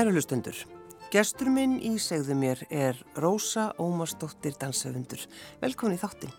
Kæru 0.00 0.14
hlustundur, 0.16 0.56
gestur 1.12 1.50
minn 1.52 1.74
í 1.84 1.90
segðu 2.00 2.32
mér 2.40 2.60
er 2.72 2.96
Rósa 3.20 3.66
Ómarsdóttir 3.76 4.54
dansöfundur. 4.56 5.26
Velkomin 5.60 5.98
í 5.98 6.00
þáttin. 6.00 6.32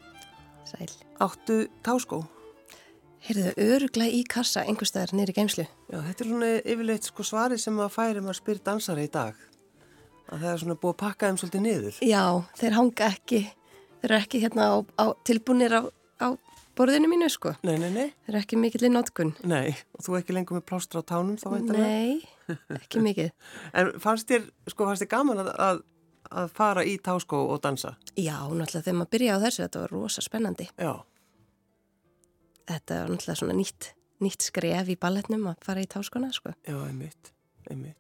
Sæl. 0.66 0.88
Áttu 1.22 1.58
táskó? 1.86 2.24
Heyrðu, 3.28 3.54
öruglega 3.62 4.18
í 4.18 4.24
kassa 4.26 4.64
einhverstaðar 4.66 5.14
nýri 5.14 5.38
geimslu. 5.38 5.68
Já, 5.94 6.00
þetta 6.08 6.26
er 6.26 6.32
svona 6.32 6.50
yfirleitt 6.58 7.12
sko 7.12 7.28
svari 7.30 7.62
sem 7.62 7.78
að 7.78 7.94
færi 8.00 8.26
maður 8.26 8.40
spyr 8.40 8.64
dansara 8.66 9.06
í 9.06 9.14
dag. 9.14 9.46
Að 10.32 10.42
það 10.42 10.50
er 10.56 10.60
svona 10.66 10.80
búið 10.82 10.96
að 10.96 11.00
pakka 11.06 11.30
þeim 11.30 11.40
svolítið 11.44 11.66
niður. 11.68 12.04
Já, 12.16 12.26
þeir 12.64 12.78
hanga 12.80 13.14
ekki, 13.14 13.46
þeir 14.02 14.10
eru 14.10 14.22
ekki 14.24 14.46
hérna 14.48 14.70
á, 14.74 14.76
á 14.98 15.06
tilbúinir 15.30 15.78
á, 15.78 15.82
á 16.18 16.28
borðinu 16.74 17.14
mínu 17.14 17.30
sko. 17.30 17.54
Nei, 17.62 17.76
nei, 17.78 17.92
nei. 17.94 18.08
Þeir 18.26 18.34
eru 18.34 18.42
ekki 18.42 18.64
mikill 18.66 18.90
í 18.90 18.96
notkun. 18.98 19.38
Nei, 19.46 19.78
og 19.94 20.10
þú 20.10 20.22
ekki 20.24 20.42
lengur 20.42 20.58
með 20.58 20.72
plástra 20.74 21.06
á 21.06 21.10
tánum 21.14 21.38
þá 21.38 21.52
veintilega? 21.60 21.98
Ekki 22.80 23.02
mikið. 23.04 23.32
En 23.78 23.94
fannst 24.02 24.30
þér, 24.32 24.50
sko, 24.72 24.88
fannst 24.90 25.06
þér 25.06 25.12
gaman 25.14 25.42
að, 25.44 25.52
að, 25.68 25.82
að 26.42 26.52
fara 26.58 26.84
í 26.88 26.98
táskó 27.04 27.40
og 27.54 27.62
dansa? 27.64 27.96
Já, 28.16 28.38
náttúrulega 28.50 28.86
þegar 28.88 29.00
maður 29.00 29.14
byrjaði 29.16 29.42
á 29.42 29.44
þessu, 29.46 29.64
þetta 29.66 29.84
var 29.86 29.96
rosa 29.96 30.26
spennandi. 30.26 30.68
Já. 30.76 30.94
Þetta 32.72 33.02
var 33.02 33.12
náttúrulega 33.16 33.40
svona 33.42 33.58
nýtt, 33.58 33.90
nýtt 34.24 34.48
skref 34.48 34.94
í 34.94 35.00
balletnum 35.02 35.50
að 35.52 35.66
fara 35.66 35.84
í 35.84 35.90
táskona 35.92 36.32
sko. 36.36 36.54
Já, 36.68 36.78
einmitt, 36.86 37.34
einmitt. 37.70 37.98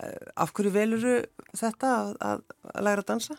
Uh, 0.00 0.16
af 0.40 0.50
hverju 0.56 0.72
veluru 0.74 1.14
þetta 1.54 1.94
að, 1.94 2.12
að, 2.26 2.44
læra 2.82 3.04
að 3.04 3.10
dansa? 3.12 3.36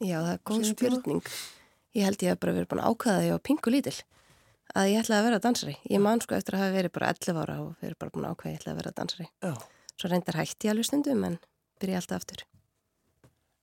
Já, 0.00 0.18
það 0.18 0.32
er 0.34 0.40
góð 0.44 0.62
tíma? 0.64 0.76
spurning. 0.76 1.34
Ég 1.96 2.06
held 2.06 2.22
ég 2.22 2.34
að 2.34 2.40
bara 2.42 2.54
verið 2.54 2.70
búin 2.70 2.82
að 2.82 2.92
ákvaða 2.92 3.22
því 3.22 3.30
á 3.34 3.46
pingu 3.48 3.72
lítil 3.74 3.96
að 4.78 4.92
ég 4.92 5.02
ætlaði 5.02 5.18
að 5.18 5.26
vera 5.26 5.42
dansari. 5.42 5.76
Ég 5.90 6.02
man 6.04 6.22
sko 6.22 6.36
eftir 6.36 6.56
að 6.56 6.64
hafa 6.64 6.76
verið 6.76 6.94
bara 6.94 7.10
11 7.14 7.40
ára 7.42 7.56
og 7.64 7.70
verið 7.82 7.98
bara 8.02 8.14
búin 8.14 8.26
að 8.26 8.34
ákvaða 8.34 8.50
að 8.50 8.52
ég 8.52 8.60
ætlaði 8.60 8.74
að 8.74 8.80
vera 8.80 8.92
dansari. 9.00 9.26
Já. 9.42 9.52
Svo 10.00 10.08
reyndar 10.08 10.38
hætti 10.40 10.68
ég 10.68 10.72
alveg 10.72 10.88
stundum 10.88 11.24
en 11.28 11.36
byrja 11.80 12.00
alltaf 12.00 12.22
aftur. 12.22 12.44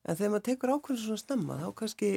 En 0.08 0.16
þegar 0.16 0.34
maður 0.36 0.46
tekur 0.48 0.74
ákveðin 0.76 1.04
svona 1.04 1.22
snemma, 1.22 1.56
þá 1.64 1.70
kannski, 1.82 2.10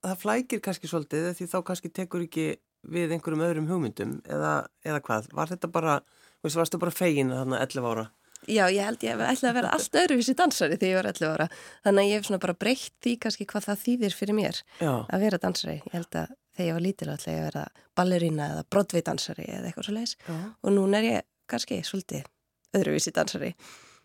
það 0.00 0.20
flækir 0.22 0.62
kannski 0.64 0.90
svolítið 0.90 1.28
því 1.36 1.48
þá 1.52 1.58
kannski 1.68 1.90
tekur 1.92 2.24
ekki 2.24 2.46
við 2.86 3.12
einhverjum 3.14 3.44
öðrum 3.46 3.68
hugmyndum 3.70 4.14
eða, 4.24 4.52
eða 4.86 5.02
hvað. 5.04 5.28
Var 5.36 5.52
þetta 5.52 5.70
bara, 5.74 5.98
veist, 6.44 6.58
varstu 6.58 6.80
bara 6.82 6.94
fegin 6.94 7.34
þarna 7.34 7.60
11 7.66 7.90
ára? 7.92 8.06
Já, 8.46 8.66
ég 8.70 8.84
held 8.84 9.02
ég 9.02 9.16
ætlaði 9.16 9.48
að 9.50 9.56
vera 9.56 9.70
allt 9.74 9.96
öðruvísi 10.00 10.34
dansari 10.38 10.76
þegar 10.78 10.90
ég 10.90 10.98
var 11.00 11.08
11 11.10 11.30
ára. 11.34 11.46
Þannig 11.86 12.02
að 12.02 12.10
ég 12.10 12.20
hef 12.20 12.28
svona 12.28 12.42
bara 12.44 12.58
breytt 12.64 12.92
því 13.02 13.14
kannski 13.24 13.46
hvað 13.50 13.66
það 13.66 13.82
þýðir 13.84 14.16
fyrir 14.16 14.38
mér 14.38 14.60
Já. 14.78 14.92
að 14.92 15.24
vera 15.26 15.40
dansari. 15.42 15.76
Ég 15.82 15.96
held 15.96 16.20
að 16.20 16.34
þegar 16.56 16.68
ég 16.68 16.78
var 16.78 16.86
lítil 16.86 17.10
ætlaði 17.10 17.34
ég 17.36 17.42
að 17.42 17.48
vera 17.50 17.64
ballerína 17.98 18.48
eða 18.52 18.66
broadway-dansari 18.74 19.48
eða 19.50 19.70
eitthvað 19.70 19.88
svo 19.88 19.96
leiðis. 19.96 20.16
Og 20.62 20.76
núna 20.76 21.00
er 21.00 21.08
ég 21.08 21.28
kannski 21.50 21.80
svolítið 21.86 22.28
öðruvísi 22.76 23.12
dansari. 23.16 23.52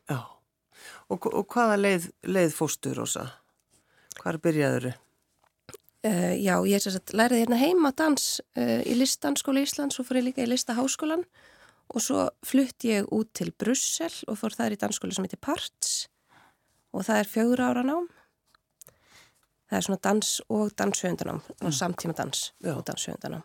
Já. 0.10 0.20
Og, 1.12 1.28
og 1.28 1.46
hvaða 1.52 1.78
leið, 1.80 2.10
leið 2.24 2.56
fóstu, 2.56 2.96
Rósa? 2.96 3.28
Hvar 4.22 4.40
byrjaður? 4.42 4.92
Uh, 6.02 6.34
já, 6.42 6.56
ég 6.66 6.86
læriði 7.14 7.44
hérna 7.44 7.60
heima 7.62 7.92
dans 7.94 8.40
uh, 8.58 8.80
í 8.82 8.96
listanskóla 8.98 9.62
Íslands 9.62 10.00
og 10.02 10.08
fór 10.08 10.18
ég 10.18 10.32
líka 10.32 10.42
í 10.42 10.50
listaháskólan 10.50 11.28
og 11.92 12.02
svo 12.02 12.24
flutt 12.48 12.88
ég 12.88 13.06
út 13.14 13.30
til 13.38 13.52
Brussel 13.54 14.14
og 14.32 14.40
fór 14.40 14.56
þar 14.56 14.74
í 14.74 14.80
dansskóla 14.82 15.14
sem 15.14 15.28
heitir 15.28 15.42
Parts 15.44 16.08
og 16.92 17.06
það 17.08 17.22
er 17.22 17.30
fjögur 17.30 17.64
ára 17.64 17.84
nám. 17.86 18.10
Það 19.70 19.78
er 19.78 19.86
svona 19.86 20.04
dans 20.04 20.32
og 20.50 20.74
danshöfundanám 20.82 21.44
og 21.62 21.74
samtíma 21.76 22.16
dans 22.18 22.52
Já. 22.60 22.74
og 22.76 22.84
danshöfundanám. 22.90 23.44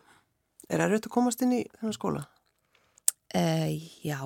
Er 0.67 0.81
það 0.81 0.91
raut 0.91 1.05
að 1.07 1.13
komast 1.13 1.41
inn 1.45 1.53
í 1.55 1.61
þennan 1.77 1.95
skóla? 1.95 2.25
Uh, 3.35 3.69
já, 4.03 4.19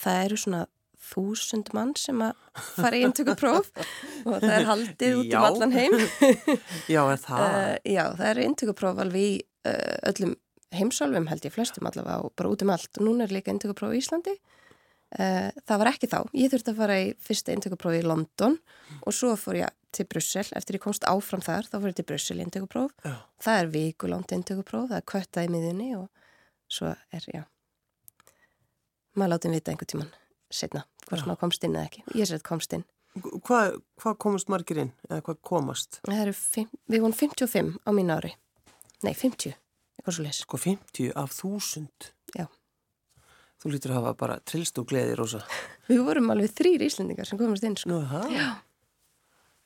það 0.00 0.24
eru 0.24 0.40
svona 0.40 0.64
þúsund 1.06 1.70
mann 1.76 1.92
sem 1.98 2.18
að 2.24 2.34
fara 2.76 2.98
í 2.98 3.04
inntökupróf 3.06 3.68
og 4.28 4.40
það 4.40 4.54
er 4.56 4.66
haldið 4.70 5.20
út 5.20 5.30
Já. 5.30 5.38
um 5.38 5.46
allan 5.50 5.76
heim. 5.76 5.94
Já, 6.94 7.02
er 7.04 7.22
það? 7.22 7.46
Uh, 7.46 7.76
já, 7.84 8.02
það 8.18 8.26
eru 8.32 8.46
inntökupróf 8.50 9.00
alveg 9.04 9.28
í 9.28 9.32
uh, 9.70 9.96
öllum 10.10 10.34
heimsálfum 10.76 11.30
held 11.30 11.46
ég 11.46 11.54
flestum 11.54 11.88
allavega 11.88 12.26
og 12.26 12.34
bara 12.36 12.50
út 12.52 12.64
um 12.66 12.74
allt 12.74 12.98
og 12.98 13.06
núna 13.06 13.26
er 13.26 13.34
líka 13.36 13.52
inntökupróf 13.52 13.94
í 13.94 14.02
Íslandi 14.02 14.34
uh, 14.34 15.50
það 15.62 15.82
var 15.82 15.92
ekki 15.92 16.10
þá, 16.10 16.18
ég 16.34 16.52
þurfti 16.52 16.74
að 16.74 16.80
fara 16.82 17.00
í 17.04 17.08
fyrsta 17.28 17.54
inntökupróf 17.54 17.98
í 18.00 18.04
London 18.06 18.58
og 19.02 19.16
svo 19.16 19.34
fór 19.40 19.62
ég 19.62 19.74
til 19.96 20.08
Brussel, 20.10 20.44
eftir 20.58 20.76
ég 20.76 20.84
komst 20.84 21.06
áfram 21.08 21.44
þar 21.44 21.70
þá 21.70 21.78
fór 21.78 21.90
ég 21.92 21.98
til 22.00 22.08
Brussel 22.10 22.42
Já. 22.42 23.14
það 23.40 23.60
er 23.60 23.70
vikulangt 23.72 24.34
inntökupróf, 24.36 24.90
það 24.90 24.98
er 24.98 25.10
köttað 25.14 25.46
í 25.46 25.52
miðunni 25.54 25.92
og 25.96 26.10
svo 26.66 26.90
er, 26.90 27.30
já 27.30 27.46
maður 29.16 29.36
látið 29.36 29.56
vita 29.56 29.72
einhver 29.72 29.90
tíman 29.90 30.12
setna, 30.52 30.84
hvort 31.08 31.22
Já. 31.22 31.26
maður 31.26 31.42
komst 31.42 31.64
inn 31.66 31.74
eða 31.74 31.88
ekki 31.88 32.04
ég 32.14 32.28
sér 32.28 32.40
að 32.40 32.46
komst 32.50 32.76
inn 32.76 32.86
Hvað, 33.16 33.78
hvað 33.96 34.16
komast 34.20 34.50
margir 34.52 34.82
inn? 34.82 34.90
Eða 35.08 35.22
hvað 35.24 35.38
komast? 35.48 36.00
Fimm, 36.36 36.68
við 36.90 37.00
vorum 37.00 37.14
55 37.16 37.70
á 37.88 37.90
mínu 37.96 38.12
ári. 38.12 38.32
Nei, 39.06 39.14
50, 39.16 39.54
eitthvað 39.96 40.16
svo 40.18 40.24
les. 40.26 40.40
Sko 40.44 40.60
50 40.60 41.14
af 41.16 41.32
1000. 41.32 42.10
Já. 42.36 42.44
Þú 43.62 43.72
lítur 43.72 43.94
að 43.94 44.00
hafa 44.02 44.12
bara 44.20 44.36
trillst 44.44 44.76
og 44.82 44.88
gleði, 44.90 45.14
Rósa. 45.16 45.40
Við 45.88 46.02
vorum 46.04 46.28
alveg 46.34 46.52
þrýr 46.58 46.84
Íslendingar 46.90 47.28
sem 47.28 47.40
komast 47.40 47.64
inn, 47.64 47.78
sko. 47.80 47.94
Nú? 47.94 48.02
Já. 48.36 48.50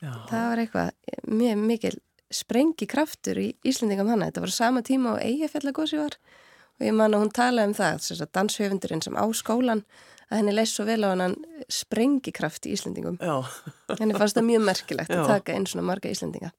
Já. 0.00 0.12
Það 0.30 0.46
var 0.46 0.62
eitthvað 0.62 1.18
mjög 1.28 1.64
mikil 1.66 1.94
sprengi 2.30 2.86
kraftur 2.88 3.40
í 3.42 3.48
Íslendingam 3.66 4.08
þannig. 4.12 4.30
Þetta 4.30 4.44
var 4.46 4.54
sama 4.54 4.84
tíma 4.86 5.16
og 5.16 5.24
eigafjallagósi 5.26 5.98
var. 5.98 6.16
Og 6.80 6.86
ég 6.88 6.96
man 6.96 7.12
að 7.12 7.26
hún 7.26 7.34
talaði 7.36 7.70
um 7.70 7.74
það, 7.76 7.98
þess 8.06 8.24
að 8.24 8.32
danshöfundurinn 8.38 9.02
sem 9.04 9.18
á 9.20 9.24
skólan, 9.36 9.82
að 10.30 10.38
henni 10.40 10.54
leist 10.54 10.78
svo 10.78 10.86
vel 10.88 11.02
á 11.04 11.12
hann 11.12 11.34
sprengi 11.68 12.32
kraft 12.32 12.64
í 12.64 12.72
Íslendingum. 12.72 13.18
Já. 13.20 13.42
Henni 13.98 14.16
fannst 14.16 14.38
það 14.38 14.46
mjög 14.46 14.64
merkilegt 14.68 15.12
Já. 15.12 15.20
að 15.20 15.32
taka 15.34 15.58
inn 15.58 15.66
svona 15.68 15.84
marga 15.90 16.12
Íslendinga. 16.12 16.52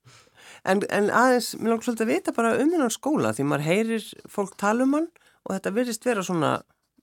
En, 0.67 0.83
en 0.93 1.09
aðeins, 1.09 1.55
mér 1.57 1.73
langt 1.73 1.87
svolítið 1.87 2.05
að 2.05 2.11
vita 2.11 2.33
bara 2.35 2.53
um 2.61 2.69
hennar 2.69 2.93
skóla 2.93 3.31
því 3.33 3.47
maður 3.49 3.65
heyrir 3.65 4.07
fólk 4.29 4.53
tala 4.61 4.85
um 4.85 4.97
hann 4.99 5.07
og 5.47 5.55
þetta 5.55 5.73
virðist 5.73 6.05
vera 6.05 6.25
svona, 6.25 6.51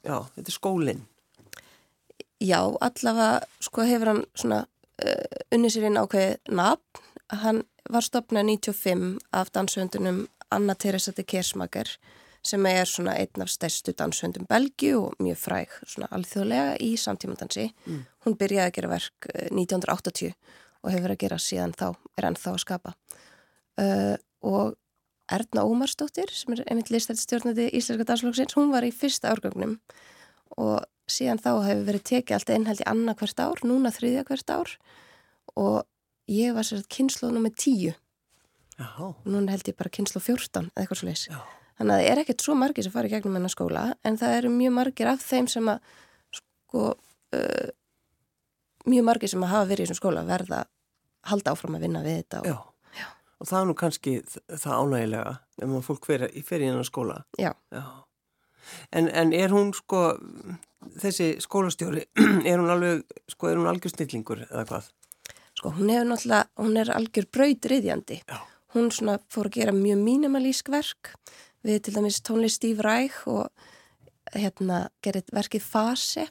já, 0.06 0.20
þetta 0.36 0.52
er 0.52 0.54
skólinn. 0.54 1.02
Já, 2.38 2.60
allavega 2.62 3.64
sko 3.66 3.86
hefur 3.88 4.12
hann 4.12 4.22
svona 4.38 4.60
uh, 4.62 5.40
unni 5.56 5.72
sér 5.74 5.88
inn 5.88 5.98
ákveðið 5.98 6.54
nafn. 6.54 7.02
Hann 7.42 7.64
var 7.90 8.04
stopnað 8.06 8.46
95 8.52 9.18
af 9.34 9.50
danshöndunum 9.56 10.26
Anna 10.54 10.76
Teresa 10.78 11.12
de 11.16 11.24
Kersmaker 11.26 11.90
sem 12.48 12.66
er 12.70 12.88
svona 12.88 13.14
einn 13.20 13.44
af 13.44 13.52
stærstu 13.52 13.92
danshöndum 13.96 14.48
Belgiu 14.48 15.04
og 15.06 15.22
mjög 15.22 15.40
fræg 15.42 15.74
svona 15.84 16.08
alþjóðlega 16.16 16.76
í 16.84 16.90
samtímandansi. 17.00 17.68
Mm. 17.86 18.02
Hún 18.24 18.36
byrjaði 18.40 18.70
að 18.70 18.76
gera 18.78 18.92
verk 18.94 19.30
uh, 19.34 19.46
1980 19.52 20.34
og 20.78 20.92
hefur 20.92 21.04
verið 21.06 21.16
að 21.16 21.24
gera 21.24 21.40
síðan 21.42 21.74
þá, 21.76 21.88
er 22.16 22.28
ennþá 22.30 22.54
að 22.54 22.62
skapa. 22.64 22.94
Uh, 23.78 24.14
og 24.46 24.76
Erna 25.28 25.64
Ómarsdóttir 25.68 26.32
sem 26.32 26.54
er 26.54 26.64
einmitt 26.70 26.92
listættstjórnandi 26.92 27.68
Íslenska 27.76 28.06
danslóksins, 28.08 28.56
hún 28.56 28.72
var 28.72 28.86
í 28.86 28.94
fyrsta 28.94 29.34
árgangnum 29.34 29.76
og 30.56 30.86
síðan 31.10 31.40
þá 31.42 31.50
hefur 31.66 31.84
verið 31.90 32.04
tekið 32.10 32.36
alltaf 32.38 32.56
innhald 32.56 32.82
í 32.82 32.88
annað 32.88 33.20
hvert 33.20 33.42
ár, 33.44 33.62
núna 33.68 33.92
þriðja 33.92 34.24
hvert 34.28 34.52
ár 34.54 34.74
og 35.58 35.84
ég 36.32 36.56
var 36.56 36.64
sér 36.64 36.82
að 36.82 36.90
kynslu 36.96 37.32
nummer 37.32 37.52
tíu 37.52 37.92
núna 39.26 39.52
held 39.52 39.68
ég 39.68 39.76
bara 39.78 39.92
kynslu 39.92 40.22
14 40.22 40.70
eða 40.70 40.84
eitthvað 40.84 41.00
svo 41.00 41.08
leys. 41.08 41.26
já, 41.28 41.38
Þannig 41.78 41.94
að 41.94 42.00
það 42.02 42.10
er 42.12 42.22
ekkert 42.22 42.44
svo 42.44 42.56
margir 42.58 42.86
sem 42.86 42.94
fara 42.94 43.08
í 43.08 43.12
gegnum 43.12 43.38
hennar 43.38 43.54
skóla 43.54 43.84
en 44.06 44.18
það 44.18 44.38
eru 44.40 44.54
mjög 44.54 44.74
margir 44.80 45.10
af 45.12 45.22
þeim 45.22 45.50
sem 45.50 45.70
að 45.70 45.92
sko 46.38 46.88
uh, 46.94 47.68
mjög 48.88 49.06
margir 49.06 49.30
sem 49.30 49.44
að 49.46 49.54
hafa 49.54 49.70
verið 49.70 49.84
í 49.84 49.86
þessum 49.86 50.00
skóla 50.00 50.26
verða 50.26 50.64
að 50.64 50.74
halda 51.30 51.54
áfram 51.54 51.78
að 51.78 51.86
vinna 51.86 52.02
við 52.02 52.20
þetta 52.22 52.42
og, 52.42 52.50
já. 52.98 53.06
Og 53.38 53.46
það 53.46 53.60
er 53.60 53.68
nú 53.68 53.78
kannski 53.78 54.14
það 54.50 54.82
ánægilega 54.82 55.32
ef 55.38 55.70
maður 55.70 55.86
fólk 55.86 56.10
fer, 56.10 56.28
í 56.34 56.42
hennar 56.42 56.88
skóla. 56.88 57.22
já. 57.38 57.52
Já. 57.74 57.84
En, 58.92 59.08
en 59.08 59.32
er 59.32 59.52
hún 59.54 59.72
sko, 59.76 60.02
þessi 61.00 61.30
skólastjóri, 61.40 62.04
er 62.48 62.60
hún 62.60 62.70
alveg, 62.72 63.04
sko, 63.32 63.50
er 63.50 63.60
hún 63.60 63.68
algjör 63.70 63.94
snillingur 63.94 64.44
eða 64.48 64.64
hvað? 64.68 64.90
Sko, 65.58 65.72
hún 65.78 65.92
hefur 65.92 66.10
náttúrulega, 66.12 66.50
hún 66.60 66.80
er 66.82 66.92
algjör 66.94 67.28
brautriðjandi. 67.34 68.20
Já. 68.28 68.38
Hún 68.76 68.90
svona 68.92 69.16
fór 69.32 69.48
að 69.48 69.62
gera 69.62 69.72
mjög 69.72 70.02
mínimalísk 70.04 70.68
verk 70.72 71.14
við 71.68 71.82
til 71.86 71.96
dæmis 71.98 72.22
tónlist 72.24 72.60
Steve 72.60 72.84
Reich 72.84 73.22
og 73.30 73.48
hérna 74.34 74.88
gerði 75.04 75.24
verkið 75.36 75.64
Fase 75.64 76.28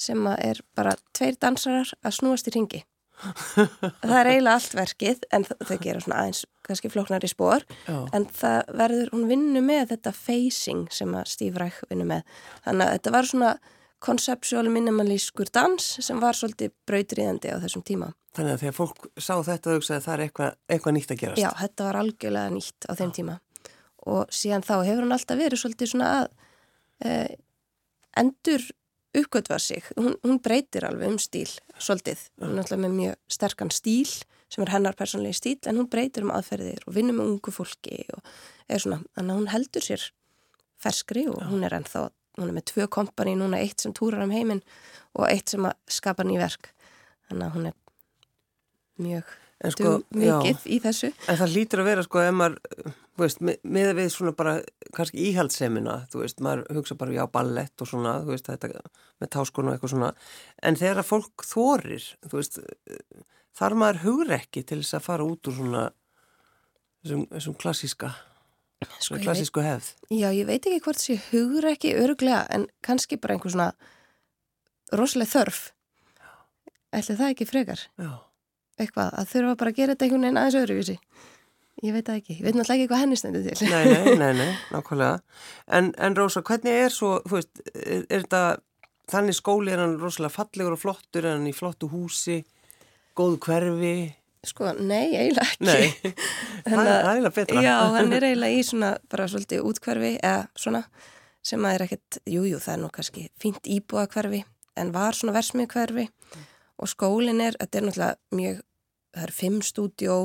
sem 0.00 0.28
er 0.32 0.62
bara 0.76 0.94
tveir 1.16 1.36
dansarar 1.40 1.90
að 2.00 2.16
snúast 2.16 2.48
í 2.48 2.54
ringi. 2.54 2.84
það 4.00 4.14
er 4.16 4.28
eiginlega 4.30 4.54
allt 4.54 4.76
verkið 4.78 5.26
en 5.36 5.44
þau 5.44 5.74
gera 5.82 6.00
svona 6.00 6.22
aðeins 6.22 6.46
kannski 6.64 6.88
flóknar 6.88 7.26
í 7.26 7.28
spór 7.28 7.66
Já. 7.84 7.98
en 8.16 8.24
það 8.32 8.70
verður, 8.80 9.10
hún 9.12 9.26
vinnur 9.28 9.66
með 9.66 9.90
þetta 9.90 10.14
facing 10.16 10.86
sem 10.94 11.12
að 11.12 11.28
Steve 11.34 11.60
Reich 11.60 11.82
vinnur 11.90 12.08
með. 12.14 12.40
Þannig 12.64 12.86
að 12.86 12.96
þetta 12.96 13.12
var 13.18 13.28
svona 13.28 13.52
konceptuál 14.00 14.70
minimalískur 14.72 15.52
dans 15.52 15.90
sem 16.00 16.22
var 16.22 16.38
svolítið 16.38 16.72
brautriðandi 16.88 17.52
á 17.52 17.60
þessum 17.60 17.84
tíma. 17.84 18.08
Þannig 18.38 18.56
að 18.56 18.64
þegar 18.64 18.76
fólk 18.78 19.06
sá 19.20 19.34
þetta 19.44 19.68
og 19.68 19.76
hugsaði 19.76 19.98
að 19.98 20.06
það 20.06 20.14
er 20.14 20.24
eitthvað, 20.24 20.58
eitthvað 20.70 20.96
nýtt 20.96 21.12
að 21.12 21.22
gerast. 21.24 21.42
Já, 21.42 21.50
þetta 21.60 21.88
var 21.90 22.00
algjörlega 22.00 22.54
nýtt 22.54 22.88
á 22.88 22.92
þeim 22.96 23.14
tíma 23.18 23.36
og 24.08 24.30
síðan 24.34 24.64
þá 24.66 24.74
hefur 24.86 25.04
hann 25.04 25.16
alltaf 25.16 25.40
verið 25.40 25.62
svolítið 25.62 25.92
svona 25.92 26.10
að 26.18 26.28
uh, 27.06 27.32
endur 28.20 28.66
uppgötva 29.16 29.58
sig, 29.58 29.82
hún, 29.98 30.14
hún 30.22 30.38
breytir 30.42 30.86
alveg 30.86 31.10
um 31.10 31.18
stíl, 31.18 31.48
svolítið, 31.82 32.22
hún 32.42 32.54
er 32.54 32.62
alltaf 32.62 32.78
með 32.78 32.94
mjög 32.94 33.16
sterkan 33.34 33.72
stíl 33.74 34.12
sem 34.50 34.64
er 34.64 34.72
hennar 34.74 34.96
persónlegi 34.98 35.38
stíl 35.38 35.58
en 35.70 35.80
hún 35.80 35.90
breytir 35.90 36.26
um 36.26 36.32
aðferðir 36.34 36.84
og 36.86 36.94
vinnur 36.94 37.18
með 37.18 37.32
ungu 37.34 37.54
fólki 37.54 38.04
og 38.14 38.22
er 38.70 38.82
svona, 38.82 39.00
þannig 39.18 39.34
að 39.34 39.40
hún 39.40 39.50
heldur 39.50 39.86
sér 39.86 40.06
ferskri 40.80 41.26
og 41.30 41.42
hún 41.50 41.66
er 41.66 41.74
ennþá, 41.80 42.06
hún 42.38 42.48
er 42.48 42.56
með 42.56 42.68
tvö 42.70 42.86
kompani 42.90 43.34
núna, 43.38 43.58
eitt 43.58 43.82
sem 43.82 43.94
túrar 43.96 44.22
um 44.24 44.34
heiminn 44.34 44.62
og 45.18 45.26
eitt 45.26 45.50
sem 45.50 45.66
skapar 45.90 46.28
nýverk 46.28 46.70
þannig 47.28 47.46
að 47.48 47.56
hún 47.56 47.70
er 47.72 47.78
mjög 49.00 49.34
sko, 49.68 49.94
mikið 50.16 50.48
já, 50.48 50.64
í 50.64 50.78
þessu. 50.80 51.10
En 51.28 51.38
það 51.40 51.54
lítur 51.54 51.82
að 51.82 51.88
vera 51.90 52.04
sko 52.06 52.22
ef 52.24 52.36
maður 52.36 52.94
veist, 53.20 53.42
með 53.44 53.90
við 53.98 54.08
svona 54.14 54.32
bara 54.36 54.54
kannski 54.96 55.26
íhaldsemina, 55.30 55.96
þú 56.12 56.22
veist, 56.22 56.40
maður 56.44 56.78
hugsa 56.78 56.96
bara 57.00 57.16
já 57.16 57.24
ballett 57.32 57.84
og 57.84 57.90
svona, 57.90 58.14
þú 58.24 58.34
veist, 58.34 58.48
þetta 58.48 58.70
með 59.20 59.32
táskonu 59.36 59.70
og 59.70 59.76
eitthvað 59.76 59.92
svona, 59.94 60.10
en 60.64 60.80
þegar 60.80 61.02
að 61.02 61.10
fólk 61.10 61.44
þorir, 61.46 62.06
þú 62.26 62.38
veist 62.38 62.60
þar 63.60 63.76
maður 63.82 64.02
hugur 64.06 64.34
ekki 64.38 64.64
til 64.64 64.80
þess 64.80 64.96
að 64.96 65.06
fara 65.10 65.28
út 65.28 65.50
úr 65.50 65.58
svona 65.58 65.84
þessum, 67.02 67.26
þessum 67.34 67.58
klassíska 67.60 68.14
sko, 68.96 69.20
klassísku 69.20 69.64
hefð? 69.64 69.92
Já, 70.08 70.30
ég 70.32 70.48
veit 70.48 70.62
ekki 70.62 70.80
hvort 70.86 71.02
þessi 71.02 71.20
hugur 71.28 71.68
ekki 71.74 71.92
öruglega, 72.00 72.46
en 72.48 72.66
kannski 72.86 73.20
bara 73.20 73.36
einhver 73.36 73.52
svona 73.52 73.70
rosalega 74.96 75.34
þörf. 75.34 75.62
Ætli 76.96 77.14
það 77.20 77.36
ekki 77.36 77.46
frekar? 77.46 77.86
Já 78.00 78.10
eitthvað 78.84 79.18
að 79.20 79.28
þurfa 79.34 79.58
bara 79.60 79.72
að 79.72 79.78
gera 79.80 79.94
þetta 79.94 80.06
einhvern 80.06 80.26
veginn 80.26 80.40
aðeins 80.40 80.58
öðruvísi. 80.60 80.96
Ég 81.80 81.94
veit 81.96 82.06
það 82.06 82.18
ekki, 82.20 82.34
ég 82.36 82.44
veit 82.44 82.56
náttúrulega 82.56 82.76
ekki 82.76 82.88
hvað 82.90 83.02
henni 83.04 83.16
stendur 83.16 83.44
til. 83.46 83.68
Nei, 83.70 83.84
nei, 83.88 84.16
nei, 84.20 84.32
nei 84.36 84.50
nákvæmlega. 84.74 85.36
En, 85.78 85.92
en 85.96 86.16
Rósa, 86.18 86.42
hvernig 86.44 86.80
er 86.84 86.92
svo 86.92 87.12
veist, 87.30 87.62
er, 87.72 88.02
er 88.04 88.24
þetta, 88.26 88.42
þannig 89.14 89.38
skóli 89.38 89.72
er 89.72 89.80
hann 89.80 89.96
rosalega 90.00 90.34
fallegur 90.34 90.76
og 90.76 90.82
flottur 90.82 91.24
er 91.24 91.38
hann 91.38 91.48
í 91.48 91.54
flottu 91.56 91.88
húsi, 91.92 92.42
góð 93.16 93.38
hverfi? 93.46 93.94
Sko, 94.50 94.74
nei, 94.76 95.16
eiginlega 95.16 95.46
ekki. 95.46 95.70
Nei, 95.70 96.12
það 96.68 96.84
er 96.84 97.08
eiginlega 97.14 97.34
betra. 97.38 97.64
Já, 97.64 97.74
hann 97.96 98.12
er 98.16 98.28
eiginlega 98.28 98.60
í 98.60 98.68
svona 98.68 98.92
bara 99.12 99.28
svolítið 99.32 99.64
útkverfi 99.72 100.14
eða 100.20 100.44
svona 100.60 100.84
sem 101.44 101.64
að 101.64 101.76
er 101.76 101.84
ekkert, 101.86 102.20
jújú, 102.28 102.54
jú, 102.54 102.60
það 102.60 102.74
er 102.74 102.80
nú 102.82 102.90
kannski 102.92 103.26
fínt 103.40 103.68
íbúa 103.68 104.04
hverfi 104.12 104.44
en 104.80 104.92
var 104.92 105.16
svona 105.16 105.34
versmið 105.36 105.70
hverfi 105.72 106.06
og 106.80 106.88
skólin 106.88 107.40
er, 107.44 107.56
þetta 107.60 107.78
er 107.78 107.86
náttúrulega 107.86 108.36
mjög 108.36 108.60
það 109.14 109.26
er 109.26 109.34
fimm 109.34 109.58
stúdjó 109.64 110.16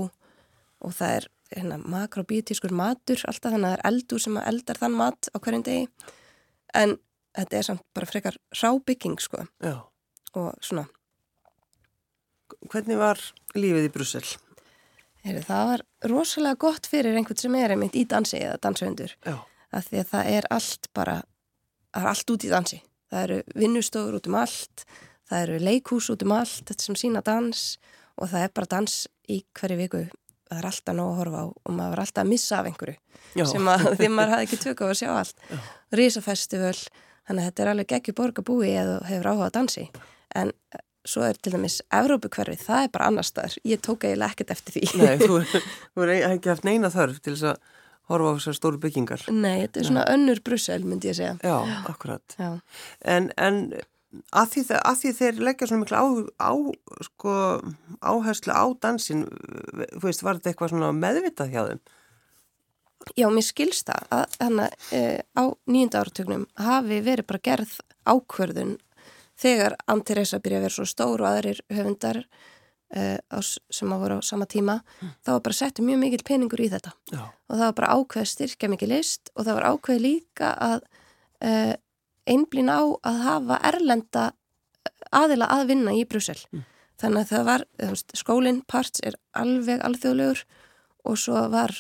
og 0.86 0.94
það 0.94 1.18
er 1.18 1.28
hérna, 1.56 1.80
makrobíotískur 1.80 2.74
matur 2.76 3.22
alltaf 3.30 3.54
þannig 3.54 3.68
að 3.68 3.74
það 3.74 3.78
er 3.78 3.86
eldur 3.92 4.24
sem 4.24 4.40
eldar 4.42 4.82
þann 4.82 4.98
mat 5.00 5.30
á 5.32 5.38
hverjum 5.40 5.66
degi. 5.66 5.88
En 6.76 6.98
þetta 7.36 7.58
er 7.58 7.68
samt 7.70 7.86
bara 7.96 8.10
frekar 8.10 8.40
rábygging 8.62 9.20
sko. 9.24 9.46
Já. 9.64 9.78
og 10.36 10.52
svona. 10.60 10.84
Hvernig 12.68 12.98
var 13.00 13.22
lífið 13.56 13.88
í 13.88 13.92
Brussel? 13.94 14.26
Heri, 15.24 15.40
það 15.42 15.70
var 15.70 15.84
rosalega 16.12 16.60
gott 16.60 16.90
fyrir 16.92 17.16
einhvern 17.16 17.40
sem 17.40 17.56
er 17.56 17.74
einmitt 17.74 17.96
í 17.96 18.04
dansi 18.10 18.42
eða 18.42 18.60
dansöndur 18.62 19.16
af 19.26 19.88
því 19.88 20.02
að 20.02 20.12
það 20.12 20.32
er 20.34 20.48
allt 20.54 20.90
bara 20.94 21.16
það 21.96 22.04
er 22.04 22.10
allt 22.12 22.34
út 22.36 22.46
í 22.46 22.52
dansi. 22.52 22.82
Það 23.10 23.24
eru 23.24 23.40
vinnustofur 23.64 24.20
út 24.20 24.28
um 24.28 24.38
allt 24.42 24.86
það 25.30 25.46
eru 25.46 25.60
leikús 25.64 26.12
út 26.14 26.26
um 26.26 26.36
allt 26.36 26.68
þetta 26.68 26.88
sem 26.88 27.00
sína 27.00 27.24
dans. 27.26 27.64
og 27.80 28.05
það 28.24 28.46
er 28.46 28.54
bara 28.56 28.72
dans 28.76 28.96
í 29.32 29.42
hverju 29.60 29.78
viku. 29.82 30.04
Það 30.46 30.60
er 30.62 30.68
alltaf 30.70 30.96
nóg 30.96 31.12
að 31.12 31.20
horfa 31.20 31.42
á 31.42 31.46
og 31.50 31.72
maður 31.74 31.96
var 31.96 32.02
alltaf 32.04 32.22
að 32.22 32.30
missa 32.30 32.58
af 32.60 32.68
einhverju 32.70 32.96
Já. 33.36 33.46
sem 33.50 33.70
að 33.72 33.86
því 33.98 34.10
maður 34.14 34.34
hafði 34.36 34.46
ekki 34.46 34.60
tök 34.62 34.84
á 34.84 34.86
að 34.86 34.98
sjá 35.00 35.10
allt. 35.16 35.46
Rísafestival, 36.00 36.76
þannig 37.26 37.42
að 37.42 37.48
þetta 37.50 37.64
er 37.64 37.72
alveg 37.72 37.96
ekki 37.98 38.16
borgarbúi 38.20 38.74
eða 38.76 39.00
hefur 39.10 39.32
áhuga 39.32 39.48
að 39.50 39.56
dansi. 39.58 39.86
En 40.36 40.52
eh, 40.54 40.84
svo 41.06 41.26
er 41.26 41.40
til 41.42 41.56
dæmis 41.56 41.80
Evrópukverfi, 41.94 42.60
það 42.62 42.86
er 42.86 42.94
bara 42.94 43.10
annar 43.10 43.28
staðar. 43.28 43.58
Ég 43.66 43.82
tók 43.86 44.06
eiginlega 44.06 44.36
ekkert 44.36 44.54
eftir 44.56 44.78
því. 44.78 44.86
Nei, 45.02 45.18
þú 45.26 45.42
hefur 45.42 46.14
ekki 46.16 46.54
haft 46.54 46.70
neina 46.70 46.94
þörf 46.94 47.20
til 47.26 47.34
þess 47.34 47.50
að 47.56 47.74
horfa 48.12 48.32
á 48.32 48.36
þessar 48.38 48.60
stóru 48.60 48.82
byggingar. 48.86 49.26
Nei, 49.34 49.66
þetta 49.66 49.82
er 49.82 49.90
svona 49.90 50.06
Nei. 50.06 50.14
önnur 50.14 50.42
Brussel 50.46 50.86
myndi 50.86 51.10
ég 51.10 51.18
segja. 51.18 51.36
Já, 51.42 51.58
akkurat. 51.90 52.38
Já. 52.38 52.52
En, 53.02 53.32
en 53.42 53.62
að 54.36 54.54
því, 54.54 54.64
að 54.80 54.98
því 55.02 55.12
þeir 55.20 55.44
leggja 55.50 55.68
svona 55.70 55.84
miklu 55.84 56.00
á, 56.00 56.06
á, 56.40 56.52
sko, 57.10 57.36
áherslu 58.00 58.56
á 58.56 58.66
dansin 58.82 59.26
þú 59.98 60.04
veist, 60.08 60.24
var 60.26 60.40
þetta 60.40 60.54
eitthvað 60.54 60.74
svona 60.74 60.96
meðvitað 60.96 61.54
hjá 61.54 61.62
þeim? 61.70 61.84
Já, 63.14 63.28
mér 63.30 63.46
skilst 63.46 63.90
það 63.92 64.08
að 64.18 64.38
hana, 64.42 64.66
e, 64.96 65.02
á 65.38 65.44
nýjunda 65.70 66.02
áratögnum 66.02 66.48
hafi 66.58 67.00
verið 67.06 67.28
bara 67.30 67.44
gerð 67.46 67.76
ákverðun 68.08 68.76
þegar 69.40 69.76
Antiresa 69.92 70.40
byrja 70.42 70.62
að 70.62 70.66
vera 70.66 70.78
svo 70.78 70.88
stór 70.90 71.22
og 71.22 71.30
aðrir 71.30 71.62
höfundar 71.76 72.22
e, 72.24 73.18
á, 73.20 73.38
sem 73.44 73.94
að 73.94 74.06
voru 74.06 74.20
á 74.20 74.22
sama 74.26 74.48
tíma 74.50 74.80
mm. 74.80 75.14
þá 75.22 75.32
var 75.36 75.46
bara 75.48 75.60
settu 75.60 75.86
mjög 75.86 76.02
mikil 76.02 76.22
peningur 76.26 76.64
í 76.66 76.70
þetta 76.72 76.96
Já. 77.12 77.24
og 77.30 77.54
það 77.54 77.66
var 77.68 77.78
bara 77.82 77.94
ákveð 78.00 78.30
styrkja 78.32 78.72
mikil 78.74 78.92
list 78.96 79.34
og 79.36 79.46
það 79.46 79.60
var 79.60 79.70
ákveð 79.74 80.02
líka 80.08 80.54
að 80.66 80.88
e, 81.44 81.52
einblín 82.30 82.72
á 82.72 82.82
að 82.82 83.20
hafa 83.26 83.60
erlenda 83.70 84.30
aðila 85.16 85.50
að 85.52 85.68
vinna 85.72 85.94
í 85.96 86.06
Brussel. 86.10 86.38
Mm. 86.52 86.64
Þannig 87.02 87.26
að 87.26 87.32
það 87.32 87.50
var, 87.50 87.66
skólinn 88.16 88.62
parts 88.72 89.04
er 89.04 89.18
alveg 89.36 89.84
alþjóðlegur 89.84 90.46
og 91.06 91.20
svo 91.20 91.42
var 91.52 91.74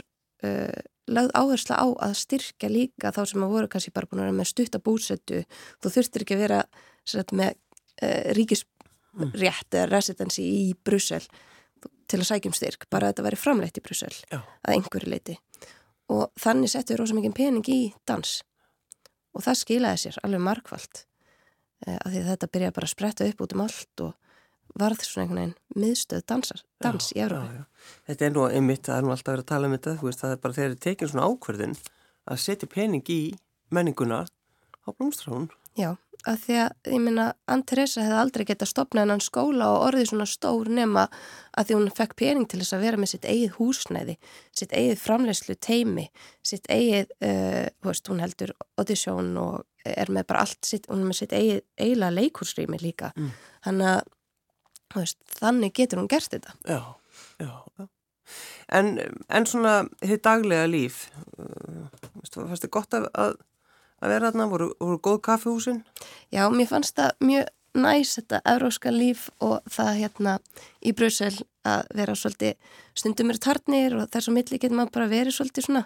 uh, 0.43 0.81
lagð 1.07 1.33
áhersla 1.37 1.79
á 1.79 1.87
að 2.09 2.15
styrkja 2.19 2.69
líka 2.71 3.13
þá 3.15 3.21
sem 3.31 3.45
að 3.45 3.53
voru 3.55 3.71
kannski 3.71 3.93
bara 3.95 4.09
búin 4.09 4.23
að 4.23 4.27
vera 4.27 4.37
með 4.41 4.51
stuttabúsettu. 4.51 5.43
Þú 5.79 5.93
þurftir 5.97 6.25
ekki 6.25 6.37
að 6.37 6.43
vera 6.45 6.61
sagt, 7.07 7.35
með 7.37 7.55
uh, 7.55 8.33
ríkisrétt 8.37 9.77
eða 9.77 9.91
residency 9.93 10.45
í 10.45 10.65
Brussel 10.75 11.23
til 12.05 12.19
að 12.19 12.27
sækjum 12.29 12.53
styrk, 12.53 12.85
bara 12.91 13.07
að 13.07 13.15
þetta 13.15 13.25
væri 13.25 13.39
framleitt 13.39 13.79
í 13.79 13.83
Brussel 13.85 14.13
Já. 14.29 14.41
að 14.41 14.75
einhverju 14.75 15.09
leiti. 15.09 15.37
Og 16.13 16.27
þannig 16.37 16.69
settur 16.69 16.99
rosa 17.01 17.15
mikið 17.17 17.33
pening 17.33 17.69
í 17.71 17.79
dans 18.05 18.41
og 19.35 19.43
það 19.45 19.59
skilaði 19.61 20.03
sér 20.05 20.19
alveg 20.23 20.43
markvallt 20.47 21.01
eh, 21.85 21.97
af 21.97 22.11
því 22.11 22.21
að 22.21 22.29
þetta 22.31 22.51
byrjaði 22.53 22.77
bara 22.77 22.89
að 22.89 22.93
spretta 22.95 23.27
upp 23.29 23.43
út 23.45 23.55
um 23.55 23.65
allt 23.65 24.05
og 24.05 24.13
varð 24.79 25.03
svona 25.05 25.25
einhvern 25.25 25.41
veginn 25.41 25.83
miðstöð 25.83 26.23
dansar, 26.27 26.63
dans 26.83 27.09
já, 27.11 27.15
í 27.15 27.21
Európa. 27.25 27.65
Þetta 28.07 28.25
er 28.25 28.33
nú 28.35 28.45
einmitt, 28.49 28.83
það 28.87 28.97
er 28.97 29.05
nú 29.05 29.13
alltaf 29.13 29.31
verið 29.31 29.45
að 29.45 29.51
tala 29.51 29.69
um 29.69 29.75
þetta, 29.75 29.93
þú 29.99 30.09
veist, 30.09 30.23
það 30.23 30.33
er 30.33 30.41
bara 30.43 30.57
þegar 30.57 30.73
þið 30.73 30.81
tekið 30.85 31.11
svona 31.11 31.27
ákverðin 31.29 31.75
að 32.25 32.41
setja 32.43 32.71
pening 32.71 33.11
í 33.13 33.19
menninguna 33.75 34.19
á 34.25 34.89
blómstrafun. 34.91 35.47
Já, 35.79 35.89
að 36.25 36.39
því 36.41 36.55
að, 36.63 36.71
ég 36.89 37.01
minna, 37.03 37.25
Ann-Teresa 37.51 38.03
hefði 38.03 38.17
aldrei 38.19 38.43
gett 38.49 38.63
að 38.65 38.71
stopna 38.71 39.03
hennan 39.03 39.23
skóla 39.23 39.67
og 39.73 39.85
orðið 39.89 40.09
svona 40.11 40.27
stór 40.29 40.69
nema 40.73 41.05
að 41.55 41.69
því 41.69 41.77
hún 41.77 41.93
fekk 41.99 42.15
pening 42.19 42.49
til 42.49 42.59
þess 42.61 42.75
að 42.77 42.85
vera 42.87 42.99
með 43.01 43.11
sitt 43.13 43.27
eigið 43.29 43.55
húsnæði, 43.59 44.17
sitt 44.57 44.75
eigið 44.75 45.01
framlegslu 45.03 45.57
teimi, 45.67 46.07
sitt 46.45 46.69
eigið, 46.73 47.13
uh, 47.29 47.63
veist, 47.85 48.11
hún 48.11 48.23
heldur 48.23 48.53
audition 48.81 49.31
og 49.41 49.65
er 49.85 50.11
með 50.13 50.27
bara 50.31 50.45
allt 50.45 50.65
sitt, 50.65 50.89
hún 50.89 51.03
er 51.03 51.11
með 51.11 51.21
sitt 51.21 51.35
eigið 51.37 51.63
eiginlega 51.77 52.17
leikursrými 52.19 52.81
líka. 52.81 53.11
Mm. 53.15 53.33
Þannig 53.67 53.91
að, 53.93 54.13
veist, 54.97 55.19
þannig 55.39 55.75
getur 55.77 56.01
hún 56.01 56.11
gert 56.11 56.33
þetta. 56.33 56.55
Já, 56.65 56.79
já, 57.43 57.51
já. 57.79 57.89
En, 58.73 58.95
en 59.29 59.45
svona, 59.45 59.83
þið 60.01 60.21
daglega 60.25 60.69
líf, 60.69 61.03
uh, 61.37 61.85
veist, 62.17 62.39
fannst 62.39 62.65
þið 62.65 62.73
gott 62.73 62.97
að, 62.97 63.35
að 64.03 64.15
vera 64.15 64.31
þarna, 64.31 64.47
voru, 64.51 64.71
voru 64.79 65.01
góð 65.03 65.21
kaffihúsin? 65.29 65.83
Já, 66.33 66.47
mér 66.51 66.69
fannst 66.71 66.97
það 66.99 67.15
mjög 67.25 67.51
næs 67.75 68.15
þetta 68.19 68.41
euróska 68.47 68.91
líf 68.93 69.27
og 69.43 69.59
það 69.71 69.91
hérna 69.99 70.35
í 70.79 70.93
Brussel 70.95 71.33
að 71.67 71.87
vera 71.97 72.15
svolítið 72.15 72.75
stundum 72.95 73.31
eru 73.33 73.41
tarnir 73.43 73.95
og 73.97 74.11
þess 74.13 74.29
að 74.29 74.37
milli 74.37 74.59
getur 74.59 74.77
maður 74.79 74.93
bara 74.95 75.11
verið 75.11 75.35
svolítið 75.35 75.67
svona 75.67 75.83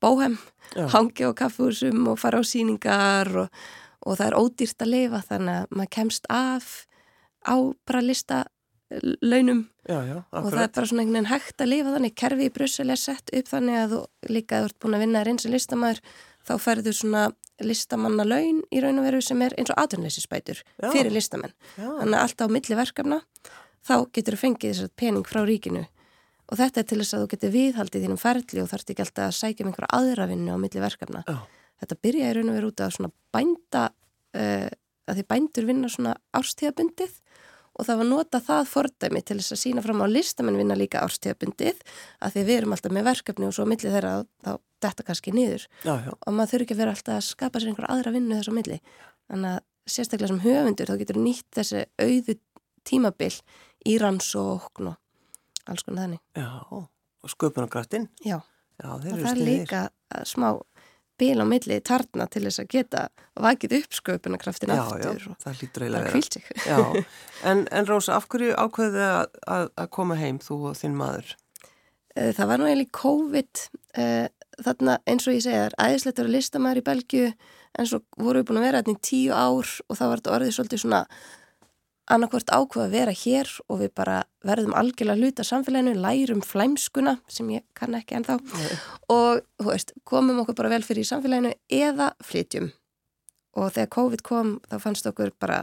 bóhem, 0.00 0.38
Já. 0.72 0.86
hangi 0.94 1.28
á 1.28 1.30
kaffihúsum 1.36 2.06
og 2.08 2.20
fara 2.22 2.40
á 2.40 2.44
síningar 2.46 3.28
og, 3.44 3.50
og 4.06 4.16
það 4.16 4.30
er 4.30 4.38
ódýrt 4.40 4.86
að 4.86 4.92
lifa 4.94 5.20
þannig 5.28 5.58
að 5.58 5.76
maður 5.76 5.92
kemst 5.98 6.30
af 6.32 6.70
á 7.44 7.56
bara 7.84 8.00
lista 8.04 8.46
launum 9.22 9.68
já, 9.86 10.00
já, 10.02 10.16
og 10.34 10.48
það 10.50 10.62
er 10.64 10.72
bara 10.74 10.88
svona 10.88 11.04
einhvern 11.04 11.20
veginn 11.20 11.30
hægt 11.30 11.62
að 11.62 11.70
lifa 11.70 11.92
þannig 11.94 12.16
kerfi 12.18 12.48
í 12.48 12.54
Brussel 12.54 12.90
er 12.90 12.98
sett 12.98 13.30
upp 13.36 13.50
þannig 13.52 13.78
að 13.78 13.92
þú 13.92 14.00
líka 14.34 14.62
þú 14.62 14.70
ert 14.70 14.78
búin 14.82 14.96
að 14.96 15.04
vinna 15.04 15.22
eins 15.30 15.46
og 15.46 15.54
listamæður 15.54 16.00
þá 16.46 16.54
ferður 16.62 16.96
svona 16.96 17.28
listamanna 17.60 18.24
laun 18.24 18.62
í 18.72 18.80
raun 18.80 19.00
og 19.00 19.06
veru 19.06 19.20
sem 19.24 19.40
er 19.44 19.54
eins 19.60 19.72
og 19.72 19.80
aðunleysisbætur 19.82 20.62
fyrir 20.90 21.12
listamenn. 21.12 21.52
Já. 21.76 21.86
Þannig 21.86 22.16
að 22.16 22.24
alltaf 22.24 22.48
á 22.48 22.54
milli 22.56 22.78
verkefna 22.78 23.20
þá 23.86 23.94
getur 24.16 24.36
þú 24.36 24.42
fengið 24.44 24.72
þess 24.72 24.86
að 24.86 24.94
pening 25.02 25.28
frá 25.28 25.42
ríkinu 25.44 25.84
og 26.50 26.58
þetta 26.58 26.82
er 26.82 26.88
til 26.88 27.00
þess 27.00 27.16
að 27.16 27.24
þú 27.24 27.30
getur 27.34 27.54
viðhaldið 27.54 28.04
þínum 28.06 28.20
ferli 28.20 28.62
og 28.62 28.70
þarf 28.70 28.92
ekki 28.92 29.04
alltaf 29.04 29.26
að 29.28 29.36
sækja 29.38 29.64
um 29.64 29.70
einhverja 29.70 29.90
aðravinnu 30.00 30.54
á 30.56 30.58
milli 30.58 30.82
verkefna. 30.82 31.22
Já. 31.28 31.36
Þetta 31.80 31.98
byrja 32.04 32.30
í 32.30 32.36
raun 32.36 32.50
og 32.50 32.56
veru 32.58 32.70
út 32.72 32.82
af 32.84 32.94
svona 32.96 33.12
bænda, 33.32 33.84
uh, 34.36 34.68
að 35.08 35.20
því 35.20 35.26
bændur 35.30 35.68
vinna 35.68 35.90
svona 35.92 36.16
árstíðabundið 36.36 37.14
og 37.80 37.88
það 37.88 38.02
var 38.02 38.08
nota 38.10 38.40
það 38.44 38.68
fordæmi 38.74 39.22
til 39.24 39.38
þess 39.40 39.56
að 39.56 39.62
sína 39.62 39.84
fram 39.84 40.04
á 40.04 40.06
listamenn 40.10 40.60
vinna 40.60 40.76
líka 40.78 41.02
árstíðabundið 41.06 41.80
að 42.20 42.36
því 42.36 42.44
við 42.50 42.58
erum 42.58 42.76
alltaf 42.76 42.94
með 42.96 43.08
verkefni 43.08 43.48
og 43.48 43.56
svo 43.56 43.64
á 43.64 43.70
milli 43.72 43.94
þeirra 43.94 44.12
þá 44.44 44.52
detta 44.84 45.06
kannski 45.08 45.34
niður 45.36 45.66
já, 45.84 45.94
já. 46.04 46.12
og 46.12 46.36
maður 46.36 46.52
þurfi 46.54 46.66
ekki 46.66 46.76
að 46.76 46.82
vera 46.84 46.94
alltaf 46.96 47.16
að 47.16 47.26
skapa 47.26 47.60
sér 47.60 47.72
einhver 47.72 47.90
aðra 47.92 48.14
vinnu 48.14 48.38
þess 48.38 48.52
á 48.52 48.58
milli 48.60 48.78
þannig 49.30 49.56
að 49.56 49.66
sérstaklega 49.90 50.30
sem 50.30 50.44
höfundur 50.44 50.90
þá 50.90 51.00
getur 51.00 51.20
nýtt 51.20 51.48
þessi 51.56 51.84
auðu 52.00 52.36
tímabil 52.86 53.32
í 53.88 53.96
rannsókn 54.00 54.90
og 54.92 55.70
alls 55.70 55.84
konar 55.86 56.06
þannig. 56.06 56.22
Já, 56.36 56.48
og 56.70 57.32
sköpunarkraftinn. 57.34 58.08
Já, 58.24 58.40
Já, 58.80 58.88
og 58.94 59.04
það 59.04 59.30
er 59.30 59.40
líka 59.44 59.80
uh, 59.90 60.22
smá 60.28 60.48
bil 61.20 61.36
á 61.40 61.46
milli 61.48 61.78
tarna 61.86 62.26
til 62.30 62.42
þess 62.46 62.62
að 62.62 62.70
geta 62.74 63.04
vakið 63.40 63.76
upp 63.80 63.98
sköpunarkraftin 63.98 64.72
aftur 64.74 65.20
já, 65.20 65.28
og 65.30 65.38
það 65.44 65.60
kvílt 66.14 66.38
sig. 66.38 66.50
Já, 66.64 66.80
en, 67.50 67.64
en 67.70 67.88
Rósa, 67.88 68.16
af 68.16 68.28
hverju 68.32 68.56
ákveðið 68.56 69.06
að, 69.06 69.70
að, 69.70 69.86
koma 69.96 70.18
heim, 70.20 70.40
þú 70.42 70.60
og 70.72 70.76
þinn 70.80 70.98
maður? 70.98 71.34
Eh, 72.16 72.32
Það 72.36 72.52
var 72.52 72.60
nú 72.60 72.68
eiginlega 72.68 72.96
COVID 73.00 73.64
uh, 74.02 74.26
þarna 74.64 74.98
eins 75.08 75.28
og 75.28 75.36
ég 75.36 75.44
segja 75.46 75.66
þar 75.68 75.78
æðislegt 75.86 76.16
að 76.18 76.24
vera 76.24 76.36
listamæður 76.36 76.80
í 76.80 76.86
Belgju 76.90 77.26
en 77.78 77.86
svo 77.86 78.00
voru 78.18 78.40
við 78.40 78.48
búin 78.48 78.60
að 78.60 78.66
vera 78.66 78.80
þetta 78.82 78.96
í 78.96 79.04
tíu 79.06 79.36
ár 79.36 79.68
og 79.86 79.98
þá 79.98 80.04
var 80.06 80.20
þetta 80.20 80.34
orðið 80.36 80.56
svolítið 80.56 80.82
svona 80.82 81.02
annarkvort 82.10 82.50
ákveð 82.50 82.84
að 82.84 82.94
vera 82.94 83.14
hér 83.14 83.50
og 83.68 83.80
við 83.82 83.92
bara 83.96 84.16
verðum 84.46 84.74
algjörlega 84.78 85.20
hluta 85.20 85.44
af 85.44 85.48
samfélaginu, 85.50 85.94
lærum 86.00 86.42
flæmskuna 86.44 87.16
sem 87.30 87.50
ég 87.54 87.64
kann 87.78 87.94
ekki 87.98 88.18
ennþá 88.18 88.38
og 89.12 89.42
þú 89.60 89.68
veist, 89.68 89.94
komum 90.04 90.40
okkur 90.42 90.58
bara 90.58 90.72
vel 90.72 90.82
fyrir 90.86 91.04
í 91.04 91.10
samfélaginu 91.10 91.54
eða 91.70 92.12
flytjum. 92.24 92.70
Og 93.58 93.72
þegar 93.74 93.94
COVID 93.96 94.24
kom 94.26 94.58
þá 94.70 94.76
fannst 94.82 95.08
okkur 95.10 95.32
bara 95.42 95.62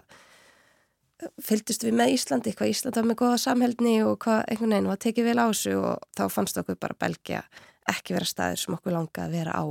fylgdust 1.42 1.86
við 1.86 1.96
með 1.98 2.14
Íslandi, 2.14 2.54
hvað 2.54 2.74
Ísland 2.74 2.98
var 3.00 3.08
með 3.10 3.20
góða 3.24 3.38
samhældni 3.42 3.96
og 4.06 4.20
hvað 4.26 4.44
einhvern 4.52 4.76
veginn 4.76 4.92
var 4.92 5.00
tekið 5.02 5.30
vel 5.32 5.40
á 5.42 5.46
þessu 5.50 5.76
og 5.82 6.04
þá 6.18 6.26
fannst 6.34 6.60
okkur 6.62 6.78
bara 6.78 6.98
Belgia 7.00 7.44
ekki 7.90 8.18
vera 8.18 8.28
staður 8.28 8.62
sem 8.62 8.76
okkur 8.78 8.94
langa 8.94 9.24
að 9.26 9.38
vera 9.40 9.56
á 9.56 9.66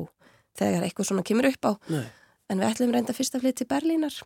þegar 0.57 0.87
eitthvað 0.87 1.11
svona 1.11 1.27
kemur 1.27 1.51
upp 1.53 1.69
á. 1.69 1.73
Nei. 1.93 2.07
en 2.51 2.63
við 2.63 2.69
ætlum 2.71 2.95
reynda 2.95 3.15
fyrst 3.15 3.35
að 3.37 3.45
flytja 3.45 3.65
til 3.65 3.71
Berlínar 3.71 4.19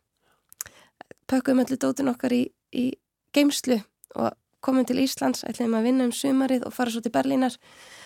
pökkum 1.30 1.62
öllu 1.62 1.78
dótin 1.80 2.10
okkar 2.10 2.34
í, 2.34 2.42
í 2.74 2.90
geimslu 3.34 3.80
og 4.18 4.34
komum 4.64 4.84
til 4.86 5.00
Íslands, 5.00 5.44
ætlum 5.48 5.76
að 5.78 5.88
vinna 5.88 6.06
um 6.08 6.14
sumarið 6.14 6.66
og 6.68 6.74
fara 6.76 6.92
svo 6.92 7.02
til 7.04 7.14
Berlínar. 7.14 7.56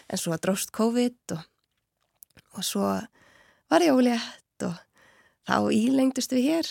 En 0.09 0.21
svo 0.21 0.37
dróst 0.39 0.75
COVID 0.77 1.37
og, 1.37 1.47
og 2.55 2.67
svo 2.67 2.91
var 3.73 3.85
ég 3.85 3.97
ólétt 3.97 4.67
og 4.67 4.77
þá 5.49 5.57
ílengdust 5.75 6.35
við 6.37 6.51
hér 6.51 6.71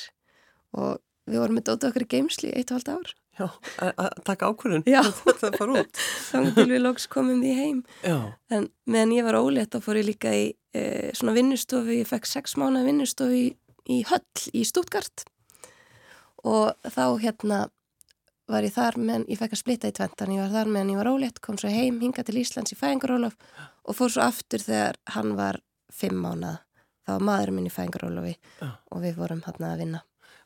og 0.77 1.01
við 1.29 1.41
vorum 1.41 1.59
með 1.59 1.67
dótið 1.71 1.89
okkar 1.89 2.05
í 2.05 2.11
geimsli 2.15 2.51
í 2.51 2.55
eitt 2.59 2.71
og 2.71 2.79
halvt 2.79 2.93
ár. 2.93 3.13
Já, 3.33 3.47
að 3.81 4.09
taka 4.27 4.51
ákvörðun. 4.51 4.83
Þetta 5.25 5.51
fara 5.57 5.81
út. 5.81 6.01
þannig 6.29 6.57
til 6.59 6.67
við 6.69 6.83
loks 6.83 7.07
komum 7.09 7.41
því 7.41 7.53
heim. 7.57 7.79
Já, 8.05 8.17
en 8.53 8.69
meðan 8.85 9.15
ég 9.17 9.27
var 9.27 9.39
ólétt 9.39 9.73
þá 9.73 9.81
fór 9.83 9.99
ég 10.03 10.09
líka 10.11 10.33
í 10.37 10.45
e, 10.53 10.83
svona 11.17 11.33
vinnustofu, 11.35 11.97
ég 11.97 12.09
fekk 12.09 12.29
sex 12.29 12.57
mánu 12.61 12.83
vinnustofu 12.85 13.39
í, 13.39 13.47
í 13.89 14.03
höll 14.09 14.51
í 14.53 14.61
Stuttgart 14.69 15.25
og 16.43 16.73
þá 16.83 17.05
hérna 17.23 17.59
var 18.51 18.65
ég 18.67 18.73
þar 18.75 18.97
meðan 19.00 19.25
ég 19.31 19.39
fekk 19.39 19.55
að 19.55 19.62
splitta 19.62 19.89
í 19.91 19.95
tventan, 19.95 20.33
ég 20.35 20.43
var 20.43 20.51
þar 20.51 20.71
meðan 20.73 20.91
ég 20.93 21.00
var 21.00 21.12
ólétt 21.13 21.39
kom 21.43 21.57
svo 21.59 21.71
heim, 21.71 22.01
hinga 22.03 22.25
til 22.27 22.39
Íslands 22.41 22.75
í 22.75 22.79
fæðingarólof 22.79 23.38
og 23.88 23.97
fór 23.97 24.12
svo 24.12 24.25
aftur 24.25 24.63
þegar 24.63 25.00
hann 25.15 25.35
var 25.39 25.62
fimm 25.93 26.19
mánuða, 26.25 26.57
þá 27.05 27.15
var 27.15 27.25
maðurinn 27.29 27.59
minn 27.59 27.69
í 27.69 27.73
fæðingarólofi 27.73 28.35
Já. 28.59 28.69
og 28.91 29.03
við 29.05 29.17
vorum 29.21 29.43
hann 29.47 29.67
að 29.69 29.83
vinna 29.85 30.03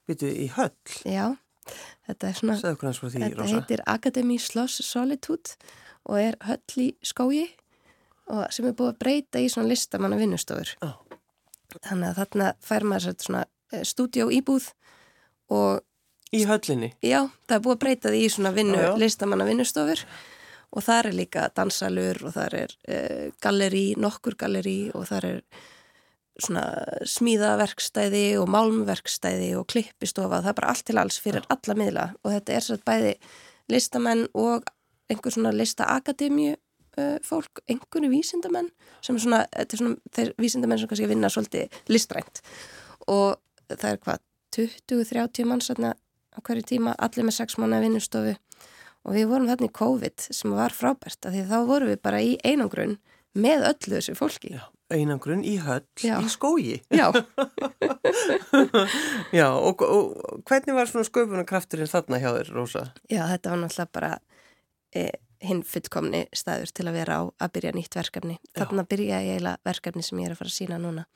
veitu, 0.08 0.30
í 0.30 0.48
höll, 0.54 0.72
Já, 1.04 1.26
þetta 2.08 2.30
er 2.30 2.38
svona 2.40 2.58
því, 2.62 2.74
Þetta 3.18 3.42
Rósa. 3.42 3.50
heitir 3.58 3.84
Academy 3.88 4.38
Sloss 4.40 4.82
Solitude 4.86 5.58
og 6.08 6.22
er 6.22 6.38
höll 6.48 6.84
í 6.86 6.92
skógi 7.04 7.48
og 8.32 8.46
sem 8.54 8.68
er 8.68 8.76
búið 8.78 8.94
að 8.94 9.02
breyta 9.02 9.42
í 9.42 9.50
svona 9.52 9.72
listamanna 9.72 10.20
vinnustofur. 10.20 10.74
Já. 10.84 10.94
Þannig 11.84 12.10
að 12.10 12.18
þarna 12.22 12.48
fær 12.64 12.86
maður 12.88 13.18
svona 13.24 13.44
stúdíó 13.88 14.30
íbúð 14.32 14.70
og 15.52 15.84
Í 16.36 16.42
höllinni. 16.50 16.92
já, 17.02 17.22
það 17.48 17.56
er 17.56 17.64
búið 17.64 17.76
að 17.78 17.84
breyta 17.86 18.12
því 18.12 18.24
í 18.26 18.32
svona 18.34 18.52
vinnu, 18.56 18.76
Já, 18.78 18.90
já. 18.90 18.98
listamanna 19.00 19.46
vinnustofur 19.48 20.02
og 20.76 20.84
þar 20.84 21.08
er 21.08 21.16
líka 21.16 21.46
dansalur 21.56 22.20
og 22.28 22.34
þar 22.36 22.56
er 22.66 22.74
uh, 22.92 23.26
galleri, 23.42 23.86
nokkur 23.98 24.36
galleri 24.36 24.92
og 24.94 25.06
þar 25.08 25.26
er 25.30 25.42
svona 26.38 26.66
smíðaverkstæði 27.08 28.26
og 28.42 28.50
málmverkstæði 28.54 29.54
og 29.58 29.66
klippistofa, 29.72 30.42
það 30.44 30.52
er 30.52 30.58
bara 30.60 30.72
allt 30.74 30.86
til 30.86 30.98
alls 31.02 31.18
fyrir 31.24 31.48
alla 31.50 31.76
miðla. 31.80 32.04
Og 32.24 32.34
þetta 32.36 32.54
er 32.58 32.66
svo 32.66 32.78
bæði 32.86 33.14
listamenn 33.74 34.28
og 34.38 34.68
einhver 35.10 35.34
svona 35.34 35.54
listaakademju 35.56 36.54
uh, 36.54 37.18
fólk, 37.26 37.64
einhverju 37.72 38.12
vísindamenn 38.12 38.70
sem 39.02 39.18
svona, 39.22 39.46
þetta 39.56 39.78
er 39.78 39.82
svona 39.82 40.14
þeir 40.18 40.34
vísindamenn 40.44 40.82
sem 40.84 40.92
kannski 40.92 41.10
vinna 41.10 41.32
svolítið 41.34 41.80
listrænt. 41.90 42.44
Og 43.08 43.40
það 43.72 43.90
er 43.96 44.02
hvað 44.04 44.24
20-30 44.58 45.48
manns 45.50 45.72
þarna 45.72 45.96
á 46.38 46.40
hverju 46.46 46.68
tíma, 46.70 46.94
allir 47.02 47.26
með 47.28 47.40
6 47.42 47.58
mánu 47.62 47.82
vinnustofu 47.82 48.38
og 49.08 49.16
við 49.16 49.30
vorum 49.32 49.50
þarna 49.50 49.70
í 49.70 49.76
COVID 49.78 50.26
sem 50.36 50.56
var 50.56 50.76
frábært, 50.76 51.20
af 51.26 51.34
því 51.34 51.44
að 51.44 51.52
þá 51.54 51.60
vorum 51.70 51.92
við 51.92 52.02
bara 52.04 52.24
í 52.24 52.34
einangrun 52.46 52.98
með 53.38 53.68
öllu 53.72 53.96
þessu 53.98 54.16
fólki 54.18 54.54
Já, 54.56 54.64
einangrun 54.94 55.44
í 55.48 55.56
höll, 55.62 55.84
Já. 56.02 56.18
í 56.22 56.32
skógi. 56.32 56.80
Já, 56.94 57.08
Já, 59.40 59.48
og, 59.54 59.82
og 59.84 60.42
hvernig 60.48 60.76
var 60.78 60.90
svona 60.90 61.08
sköpunarkrafturinn 61.08 61.92
þarna 61.92 62.20
hjá 62.24 62.30
þér, 62.40 62.52
Rósa? 62.56 62.84
Já, 63.12 63.24
þetta 63.32 63.54
var 63.54 63.64
náttúrulega 63.64 63.96
bara 63.98 64.12
e, 64.96 65.08
hinn 65.46 65.64
fullkomni 65.68 66.26
staður 66.36 66.74
til 66.74 66.88
að 66.90 67.00
vera 67.02 67.20
á 67.20 67.24
að 67.30 67.54
byrja 67.58 67.74
nýtt 67.78 67.98
verkefni. 68.00 68.38
Þarna 68.58 68.88
byrja 68.90 69.22
ég 69.24 69.38
eiginlega 69.38 69.68
verkefni 69.68 70.06
sem 70.06 70.22
ég 70.24 70.30
er 70.30 70.36
að 70.36 70.42
fara 70.42 70.54
að 70.54 70.60
sína 70.60 70.82
núna 70.82 71.08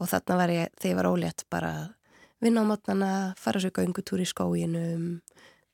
og 0.00 0.10
þarna 0.10 0.38
var 0.40 0.54
ég, 0.54 0.70
þegar 0.80 0.92
ég 0.92 1.00
var 1.00 1.10
ólétt 1.10 1.44
bara 1.52 1.72
að 1.80 1.88
vinna 2.42 2.64
á 2.64 2.70
mótnana, 2.70 3.10
fara 3.40 3.62
svo 3.62 3.72
göngutúr 3.76 4.22
í 4.24 4.28
skóginum, 4.28 5.20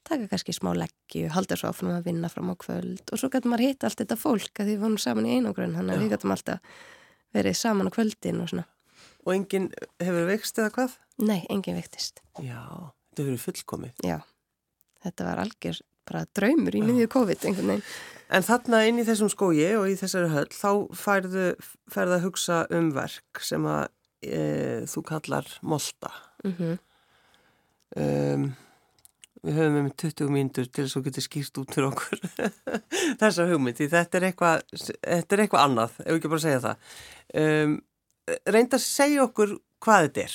taka 0.07 0.29
kannski 0.31 0.55
smá 0.55 0.73
leggju, 0.77 1.31
halda 1.35 1.59
svo 1.59 1.71
áfram 1.73 1.95
að 1.97 2.11
vinna 2.11 2.31
fram 2.31 2.53
á 2.53 2.55
kvöld 2.59 3.03
og 3.11 3.21
svo 3.21 3.31
gætum 3.33 3.53
maður 3.53 3.71
hitta 3.71 3.89
allt 3.89 4.03
þetta 4.03 4.19
fólk 4.21 4.61
að 4.61 4.69
því 4.69 4.77
við 4.77 4.85
vorum 4.85 5.01
saman 5.03 5.27
í 5.27 5.35
einogrun, 5.39 5.75
þannig 5.79 5.97
að 5.97 6.05
við 6.05 6.15
gætum 6.15 6.35
alltaf 6.37 6.79
verið 7.37 7.59
saman 7.59 7.91
á 7.91 7.97
kvöldin 7.97 8.43
og 8.43 8.53
svona. 8.53 8.67
Og 9.27 9.35
enginn 9.35 9.69
hefur 10.03 10.29
veikst 10.29 10.61
eða 10.63 10.73
hvað? 10.77 10.97
Nei, 11.27 11.41
engin 11.51 11.79
vektist. 11.79 12.23
Já, 12.45 12.63
þetta 13.11 13.27
hefur 13.27 13.45
fullkomið. 13.49 14.07
Já, 14.07 14.19
þetta 15.07 15.27
var 15.27 15.43
algjör 15.43 15.83
bara 16.07 16.23
draumur 16.39 16.77
í 16.79 16.83
miðju 16.87 17.09
COVID 17.11 17.49
einhvern 17.49 17.73
veginn. 17.75 17.89
En 18.37 18.47
þarna 18.47 18.83
inn 18.89 19.01
í 19.03 19.07
þessum 19.07 19.31
skógi 19.31 19.67
og 19.79 19.89
í 19.91 19.97
þessari 19.99 20.31
höll, 20.33 20.49
þá 20.55 20.71
færðu, 20.99 21.47
færðu 21.91 22.17
að 22.17 22.25
hugsa 22.27 22.61
um 22.75 22.91
verk 22.95 23.43
sem 23.43 23.67
að 23.71 23.85
e, 24.23 24.41
þú 24.91 25.03
kallar 25.11 25.51
molta. 25.67 26.11
Mm 26.45 26.79
Um, 27.97 28.51
við 29.47 29.59
höfum 29.61 29.77
um 29.79 29.91
20 29.95 30.33
mínútur 30.35 30.67
til 30.67 30.85
þess 30.85 30.99
að 30.99 31.05
getur 31.07 31.25
skýrt 31.25 31.61
út 31.63 31.75
fyrir 31.77 31.87
okkur 31.93 32.23
þessa 33.23 33.47
hugmynd, 33.47 33.79
því 33.79 33.87
þetta 33.93 34.19
er 34.19 34.27
eitthvað, 34.31 34.65
eitthvað 35.07 35.63
annað, 35.63 35.95
ef 36.03 36.09
við 36.11 36.19
ekki 36.19 36.33
bara 36.33 36.45
segja 36.45 36.63
það. 36.65 36.91
Um, 37.43 37.77
reynda 38.51 38.81
að 38.81 38.85
segja 38.85 39.27
okkur 39.27 39.55
hvað 39.87 40.09
þetta 40.09 40.25
er. 40.25 40.35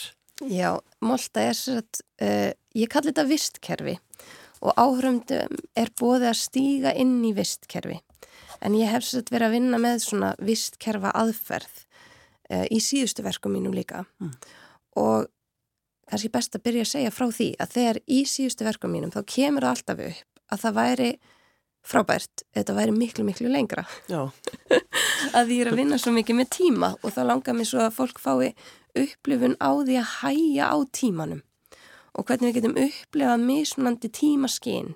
Já, 0.52 0.70
Molta 1.06 1.44
er 1.44 1.60
sér 1.60 1.82
að, 1.82 2.00
uh, 2.24 2.48
ég 2.78 2.94
kalli 2.94 3.12
þetta 3.12 3.28
vistkerfi 3.30 3.98
og 4.62 4.80
áhrifndum 4.80 5.62
er 5.78 5.92
bóðið 6.00 6.32
að 6.32 6.40
stíga 6.40 6.96
inn 7.04 7.20
í 7.28 7.34
vistkerfi. 7.38 8.00
En 8.62 8.78
ég 8.78 8.90
hef 8.94 9.06
sér 9.06 9.26
að 9.26 9.36
vera 9.36 9.52
að 9.52 9.58
vinna 9.58 9.82
með 9.82 10.02
svona 10.06 10.32
vistkerfa 10.42 11.14
aðferð 11.20 11.84
uh, 11.84 12.66
í 12.72 12.80
síðustu 12.82 13.26
verkum 13.26 13.58
mínum 13.58 13.76
líka. 13.76 14.06
Mm. 14.22 14.34
Og 15.02 15.30
kannski 16.12 16.32
best 16.34 16.56
að 16.58 16.66
byrja 16.68 16.86
að 16.86 16.92
segja 16.94 17.14
frá 17.16 17.28
því 17.32 17.50
að 17.64 17.76
þegar 17.76 18.00
í 18.06 18.24
síðustu 18.30 18.68
verkum 18.68 18.92
mínum 18.94 19.14
þá 19.14 19.22
kemur 19.24 19.66
það 19.66 19.76
alltaf 19.76 20.04
upp 20.08 20.42
að 20.52 20.64
það 20.66 20.78
væri 20.78 21.12
frábært, 21.82 22.44
þetta 22.54 22.76
væri 22.78 22.94
miklu, 22.94 23.26
miklu 23.26 23.50
lengra. 23.50 23.86
Að 25.38 25.54
ég 25.56 25.64
er 25.64 25.72
að 25.72 25.80
vinna 25.80 25.98
svo 26.02 26.14
mikið 26.14 26.38
með 26.38 26.50
tíma 26.54 26.92
og 27.00 27.14
þá 27.16 27.22
langar 27.30 27.56
mér 27.58 27.70
svo 27.70 27.82
að 27.82 27.96
fólk 27.96 28.20
fái 28.22 28.52
upplifun 28.98 29.56
á 29.58 29.72
því 29.80 29.98
að 30.02 30.12
hæja 30.20 30.68
á 30.70 30.78
tímanum 30.94 31.42
og 32.12 32.28
hvernig 32.28 32.52
við 32.52 32.58
getum 32.60 32.78
upplifað 32.82 33.46
mismunandi 33.46 34.12
tímaskinn 34.12 34.94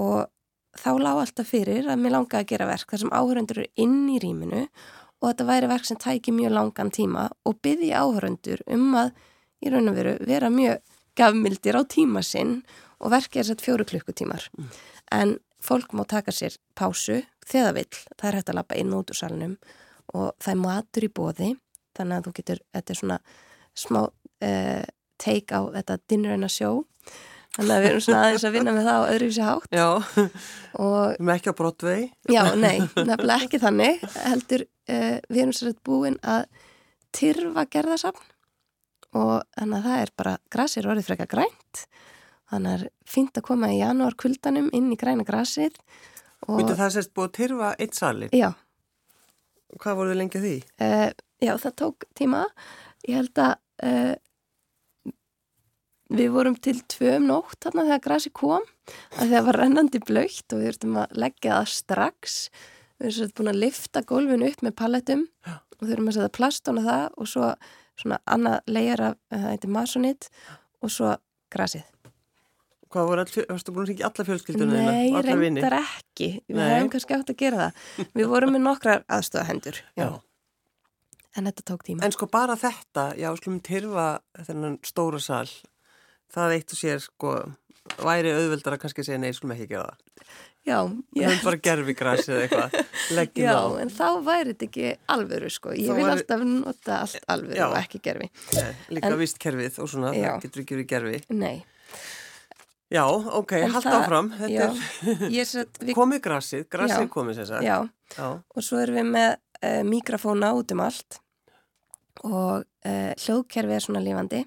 og 0.00 0.30
þá 0.76 0.90
lág 1.00 1.22
alltaf 1.22 1.50
fyrir 1.52 1.88
að 1.90 2.00
mér 2.00 2.16
langaði 2.16 2.42
að 2.42 2.50
gera 2.52 2.68
verk 2.70 2.92
þar 2.92 3.02
sem 3.02 3.12
áhöröndur 3.12 3.60
eru 3.62 3.84
inn 3.84 4.08
í 4.12 4.20
rýminu 4.22 4.62
og 4.64 5.28
þetta 5.28 5.48
væri 5.50 5.70
verk 5.70 5.88
sem 5.88 6.00
tæki 6.00 6.34
mjög 6.36 6.56
langan 6.56 6.92
tíma 6.92 7.28
og 7.48 7.60
byggði 7.64 7.92
áhöröndur 7.96 8.64
um 8.72 8.88
að 8.96 9.12
í 9.64 9.72
raun 9.72 9.90
og 9.90 9.96
veru 9.96 10.16
vera 10.26 10.50
mjög 10.52 10.82
gafmildir 11.16 11.78
á 11.78 11.82
tíma 11.88 12.22
sinn 12.24 12.60
og 13.00 13.12
verkið 13.12 13.42
er 13.42 13.48
sett 13.50 13.64
fjóru 13.64 13.86
klukkutímar. 13.88 14.48
En 15.12 15.38
fólk 15.62 15.94
má 15.96 16.04
taka 16.08 16.32
sér 16.34 16.56
pásu 16.78 17.22
þegar 17.46 17.70
það 17.70 17.78
vill, 17.78 18.00
það 18.16 18.28
er 18.28 18.38
hægt 18.38 18.50
að 18.52 18.58
lappa 18.58 18.80
inn 18.80 18.96
út 18.96 19.12
úr 19.12 19.18
salnum 19.18 19.54
og 20.14 20.34
það 20.42 20.52
er 20.52 20.60
matur 20.62 21.06
í 21.06 21.12
bóði 21.12 21.54
þannig 21.96 22.18
að 22.18 22.26
þú 22.26 22.34
getur, 22.36 22.60
þetta 22.76 22.92
er 22.92 23.00
svona 23.00 23.18
smá 23.76 24.02
uh, 24.04 24.84
take 25.22 25.56
á 25.56 25.60
þetta 25.78 25.98
dinner 26.10 26.36
and 26.36 26.46
a 26.46 26.52
show 26.52 26.84
þannig 27.56 27.72
að 27.72 27.82
við 27.82 27.90
erum 27.90 28.04
svona 28.04 28.22
aðeins 28.26 28.46
að 28.46 28.56
vinna 28.58 28.76
með 28.76 28.88
það 28.88 29.00
á 29.00 29.10
öðruvísi 29.14 29.44
hátt. 29.46 29.68
Já, 29.72 29.88
og 30.84 30.96
við 31.00 31.16
erum 31.16 31.34
ekki 31.36 31.52
á 31.52 31.58
Broadway. 31.60 32.06
já, 32.28 32.42
nei, 32.60 32.78
nefnilega 33.08 33.38
ekki 33.46 33.60
þannig 33.62 34.06
heldur, 34.26 34.66
uh, 34.92 35.18
við 35.30 35.42
erum 35.42 35.56
sér 35.56 35.76
búin 35.86 36.18
að 36.20 36.48
tyrfa 37.16 37.64
gerðasafn 37.72 38.32
og 39.16 39.32
þannig 39.56 39.78
að 39.80 39.86
það 39.88 40.02
er 40.04 40.12
bara, 40.20 40.34
grasir 40.52 40.88
orðið 40.90 41.08
frekar 41.10 41.30
grænt 41.32 41.82
þannig 42.50 42.70
að 42.70 42.76
það 42.76 42.84
er 42.86 42.92
fínt 43.16 43.40
að 43.40 43.46
koma 43.48 43.72
í 43.74 43.80
janúar 43.80 44.16
kuldanum 44.22 44.68
inn 44.76 44.92
í 44.94 44.98
græna 45.00 45.26
grasið 45.26 45.78
og 46.46 46.60
Myndi 46.60 46.76
það 46.78 46.92
sérst 46.98 47.14
búið 47.16 47.28
að 47.30 47.36
tyrfa 47.40 47.72
eitt 47.82 47.96
salir? 47.98 48.30
já, 48.36 48.50
Hvað 49.82 49.96
voruð 49.98 50.12
þið 50.14 50.20
lengi 50.20 50.38
að 50.40 50.44
því? 50.46 50.56
uh, 50.86 51.10
já, 51.42 51.52
það 51.64 51.74
tók 51.82 52.06
tíma 52.16 52.44
ég 53.08 53.18
held 53.18 53.40
að 53.42 53.56
uh, 53.88 54.14
við 56.16 56.30
vorum 56.36 56.54
til 56.62 56.76
tvö 56.86 57.16
um 57.18 57.26
nótt 57.32 57.58
þarna 57.64 57.86
þegar 57.88 58.04
grasi 58.04 58.30
kom 58.30 58.66
að 59.18 59.32
það 59.32 59.46
var 59.48 59.58
rennandi 59.62 60.00
blöytt 60.06 60.54
og 60.54 60.60
við 60.60 60.68
þurftum 60.70 60.98
að 61.02 61.16
leggja 61.24 61.56
það 61.56 61.72
strax 61.74 62.36
við 62.96 63.08
erum 63.08 63.16
svo 63.16 63.26
búin 63.40 63.50
að 63.52 63.58
lifta 63.64 64.02
gólfinu 64.06 64.50
upp 64.52 64.62
með 64.64 64.76
pallettum 64.78 65.24
Já. 65.48 65.56
og 65.80 65.82
þurfum 65.90 66.12
að 66.12 66.16
setja 66.20 66.34
plastun 66.38 66.78
á 66.80 66.82
það 66.86 67.18
og 67.18 67.30
svo 67.32 67.48
svona 68.00 68.20
annað 68.26 68.70
legar 68.70 69.04
af, 69.10 69.18
eh, 69.30 69.38
það 69.38 69.52
heitir 69.54 69.72
masonit 69.76 70.28
og 70.82 70.92
svo 70.92 71.16
grasið. 71.52 71.84
Hvað 72.92 73.08
voru 73.10 73.22
all, 73.24 73.44
varstu 73.50 73.72
búin 73.74 73.84
að 73.84 73.90
ringja 73.90 74.06
alla 74.08 74.26
fjölskylduna 74.28 74.76
þína? 74.76 74.92
Nei, 74.94 75.22
reyndar 75.26 75.74
ekki. 75.80 76.28
Við 76.46 76.62
hefum 76.70 76.90
kannski 76.92 77.16
átt 77.16 77.32
að 77.32 77.40
gera 77.42 77.58
það. 77.64 78.06
Við 78.14 78.30
vorum 78.30 78.54
með 78.54 78.62
nokkrar 78.62 79.02
aðstöðahendur. 79.10 79.80
Já. 79.98 80.08
En 81.36 81.50
þetta 81.50 81.64
tók 81.68 81.82
tíma. 81.84 82.04
En 82.06 82.14
sko 82.14 82.28
bara 82.32 82.56
þetta, 82.56 83.10
já, 83.18 83.28
skulum 83.36 83.58
tyrfa 83.60 84.06
þennan 84.46 84.78
stóra 84.86 85.20
sal, 85.20 85.50
það 86.32 86.54
eitt 86.56 86.72
og 86.72 86.80
sér, 86.80 87.02
sko, 87.04 87.34
væri 88.00 88.32
auðveldar 88.32 88.78
að 88.78 88.84
kannski 88.86 89.04
segja 89.04 89.20
nei, 89.20 89.34
skulum 89.36 89.56
ekki 89.56 89.68
gera 89.74 89.90
það. 89.90 90.05
Já, 90.66 90.80
Við 91.14 91.22
höfum 91.28 91.44
bara 91.46 91.58
gerfigræs 91.62 92.26
eða 92.26 92.40
eitthvað, 92.48 92.72
leggjum 93.20 93.44
já, 93.46 93.54
á. 93.54 93.66
en 93.84 93.90
þá 93.94 94.06
væri 94.26 94.50
þetta 94.54 94.66
ekki 94.66 94.88
alvöru 95.14 95.50
sko. 95.54 95.70
Ég 95.78 95.92
vil 95.94 96.02
væri- 96.02 96.14
alltaf 96.16 96.42
nota 96.50 96.96
allt 97.04 97.28
alvöru 97.36 97.54
Já. 97.60 97.66
og 97.68 97.76
ekki 97.78 98.00
gerfi. 98.02 98.26
Nei, 98.56 98.72
líka 98.96 99.06
En- 99.12 99.18
vist 99.20 99.38
kerfið 99.38 99.78
og 99.84 99.88
svona, 99.92 100.10
Já. 100.16 100.32
það 100.34 100.42
getur 100.46 100.64
ekki 100.64 100.76
verið 100.80 100.88
gerfi. 100.94 101.20
Nei. 101.38 101.54
Já, 102.90 103.02
ok, 103.06 103.52
það- 103.76 103.86
áfram, 104.00 104.32
þetta 104.40 104.50
Já, 104.50 104.66
er 104.66 105.30
við, 105.86 105.94
komið 105.94 106.20
Já. 106.90 106.98
er 107.02 107.08
komið 107.14 107.34
sem 107.40 107.46
sagt. 107.52 107.62
já, 107.66 107.78
Já, 108.16 108.26
og 108.54 108.62
svo 108.62 108.78
erum 108.82 108.98
við 109.00 109.08
með 109.14 109.30
uh, 109.62 109.82
mikrofóna 109.86 110.50
út 110.58 110.70
um 110.74 110.82
allt 110.84 111.18
og 112.26 112.62
uh, 112.86 113.12
hljóðkerfi 113.22 113.74
er 113.78 113.82
svona 113.86 114.02
lífandi 114.02 114.42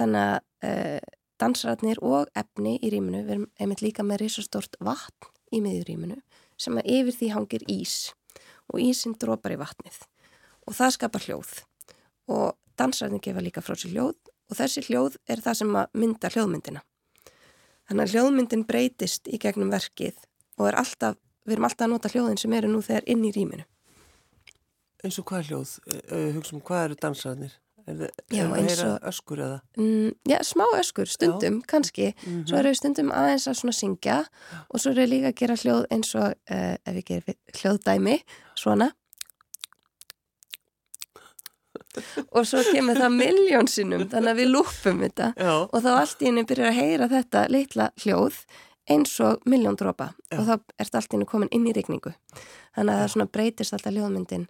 þannig 0.00 0.22
að 0.28 0.38
uh, 0.68 1.12
dansratnir 1.42 2.00
og 2.06 2.30
efni 2.38 2.76
í 2.78 2.92
rýminu 2.94 3.24
við 3.26 3.34
erum 3.36 3.48
einmitt 3.58 3.82
líka 3.84 4.06
með 4.06 4.24
risastort 4.24 4.78
vatn 4.80 5.30
í 5.52 5.60
miður 5.64 5.90
rýminu 5.90 6.20
sem 6.60 6.78
að 6.78 6.90
yfir 6.96 7.18
því 7.18 7.30
hangir 7.34 7.66
ís 7.70 7.96
og 8.70 8.80
ísinn 8.80 9.18
dropar 9.18 9.56
í 9.56 9.60
vatnið 9.60 9.98
og 10.68 10.76
það 10.78 10.94
skapar 10.96 11.26
hljóð 11.26 11.52
og 12.32 12.54
dansratnir 12.78 13.24
gefa 13.24 13.42
líka 13.44 13.64
frá 13.64 13.74
sér 13.76 13.96
hljóð 13.96 14.32
og 14.52 14.58
þessi 14.58 14.86
hljóð 14.86 15.18
er 15.28 15.42
það 15.44 15.58
sem 15.62 15.76
að 15.82 15.98
mynda 15.98 16.30
hljóðmyndina 16.32 16.84
þannig 17.88 18.04
að 18.06 18.14
hljóðmyndin 18.14 18.64
breytist 18.68 19.28
í 19.28 19.40
gegnum 19.42 19.72
verkið 19.72 20.22
og 20.60 20.70
er 20.70 20.78
alltaf 20.80 21.18
við 21.46 21.56
erum 21.56 21.66
alltaf 21.66 21.86
að 21.86 21.92
nota 21.92 22.10
hljóðin 22.12 22.40
sem 22.40 22.54
eru 22.56 22.70
nú 22.70 22.82
þegar 22.84 23.08
inn 23.10 23.24
í 23.26 23.32
rýminu. 23.34 23.64
eins 25.02 25.18
og 25.18 25.26
hvað 25.26 25.48
hljóð, 25.48 25.70
uh, 25.90 26.28
hugsa 26.36 26.54
um 26.54 26.62
hvað 26.62 26.84
eru 26.84 26.98
dansararnir? 27.02 27.56
Er 27.86 28.10
Já, 28.30 28.44
er 28.46 28.68
það 28.70 28.88
að 28.92 29.06
öskur 29.10 29.42
eða? 29.42 29.58
Mm, 29.76 30.14
já, 30.30 30.38
smá 30.46 30.64
öskur, 30.78 31.08
stundum, 31.10 31.60
kannski. 31.66 32.12
Mhm. 32.22 32.46
Svo 32.48 32.58
eru 32.60 32.70
við 32.70 32.78
stundum 32.78 33.10
aðeins 33.10 33.48
að 33.50 33.58
svona 33.58 33.74
syngja 33.74 34.18
og 34.70 34.80
svo 34.80 34.92
eru 34.92 35.02
við 35.02 35.12
líka 35.14 35.32
að 35.32 35.38
gera 35.42 35.58
hljóð 35.62 35.86
eins 35.90 36.14
og, 36.14 36.34
uh, 36.50 36.74
ef 36.86 36.94
við 36.98 37.04
gerum 37.10 37.38
hljóðdæmi, 37.58 38.18
svona. 38.54 38.92
Og 42.32 42.46
svo 42.48 42.62
kemur 42.72 42.96
það 42.96 43.16
miljónsinnum, 43.18 44.06
þannig 44.08 44.32
að 44.32 44.38
við 44.40 44.52
lúpum 44.54 45.00
þetta. 45.04 45.32
Já, 45.36 45.52
Og 45.68 45.82
þá 45.84 45.90
allt 45.92 46.22
í 46.22 46.28
henni 46.30 46.44
byrjar 46.48 46.70
að 46.70 46.78
heyra 46.78 47.08
þetta 47.10 47.42
litla 47.52 47.90
hljóð 48.00 48.38
eins 48.90 49.12
og 49.20 49.42
miljón 49.46 49.76
dropa 49.78 50.12
Já. 50.32 50.38
og 50.38 50.46
þá 50.48 50.54
ert 50.82 50.94
allt 50.98 51.12
í 51.12 51.16
henni 51.16 51.28
komin 51.28 51.52
inn 51.54 51.66
í 51.68 51.74
rigningu. 51.76 52.14
Þannig 52.76 52.94
að 52.94 53.02
það 53.02 53.12
svona 53.14 53.28
breytist 53.36 53.76
alltaf 53.76 53.94
hljóðmyndin 53.94 54.46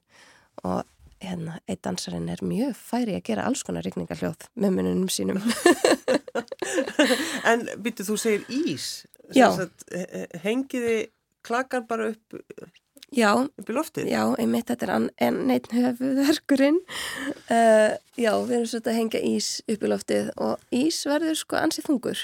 og 0.65 0.85
hérna, 1.23 1.59
eitt 1.71 1.83
dansarinn 1.87 2.29
er 2.33 2.43
mjög 2.45 2.77
færi 2.79 3.17
að 3.19 3.25
gera 3.31 3.47
alls 3.49 3.65
konar 3.67 3.85
rigningarhljóð 3.87 4.49
með 4.63 4.77
mununum 4.79 5.11
sínum. 5.13 5.41
en 7.51 7.67
býttu 7.83 8.07
þú 8.07 8.17
segir 8.21 8.45
ís, 8.53 8.91
sagt, 9.35 9.85
he- 9.93 10.07
he- 10.13 10.41
hengiði 10.45 10.97
klakar 11.47 11.85
bara 11.89 12.13
upp, 12.15 12.39
Já, 13.13 13.35
upp 13.45 13.69
í 13.69 13.75
loftið? 13.77 14.07
já, 14.09 14.23
einmitt 14.41 14.71
þetta 14.71 14.87
er 14.87 14.91
an- 14.95 15.11
en 15.21 15.41
neitt 15.51 15.67
höfuðverkurinn. 15.69 16.79
Uh, 17.51 17.93
já, 18.17 18.31
við 18.41 18.55
erum 18.57 18.69
svolítið 18.71 18.89
að 18.93 18.97
hengja 18.97 19.21
ís 19.29 19.49
upp 19.69 19.83
í 19.85 19.91
loftið 19.93 20.31
og 20.41 20.63
ís 20.73 21.03
verður 21.11 21.37
sko 21.37 21.59
ansið 21.61 21.91
þungur. 21.91 22.23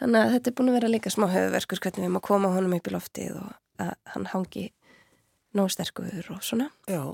Þannig 0.00 0.24
að 0.24 0.32
þetta 0.34 0.50
er 0.50 0.56
búin 0.58 0.72
að 0.72 0.76
vera 0.80 0.90
líka 0.90 1.12
smá 1.14 1.28
höfuðverkur 1.30 1.82
hvernig 1.84 2.08
við 2.08 2.18
að 2.18 2.24
koma 2.26 2.50
honum 2.56 2.74
upp 2.74 2.90
í 2.90 2.94
loftið 2.96 3.36
og 3.38 3.52
að 3.84 3.92
hann 4.16 4.26
hangi 4.32 4.64
nóg 5.54 5.70
sterkur 5.70 6.26
og 6.34 6.42
svona. 6.42 6.66
Já, 6.90 7.04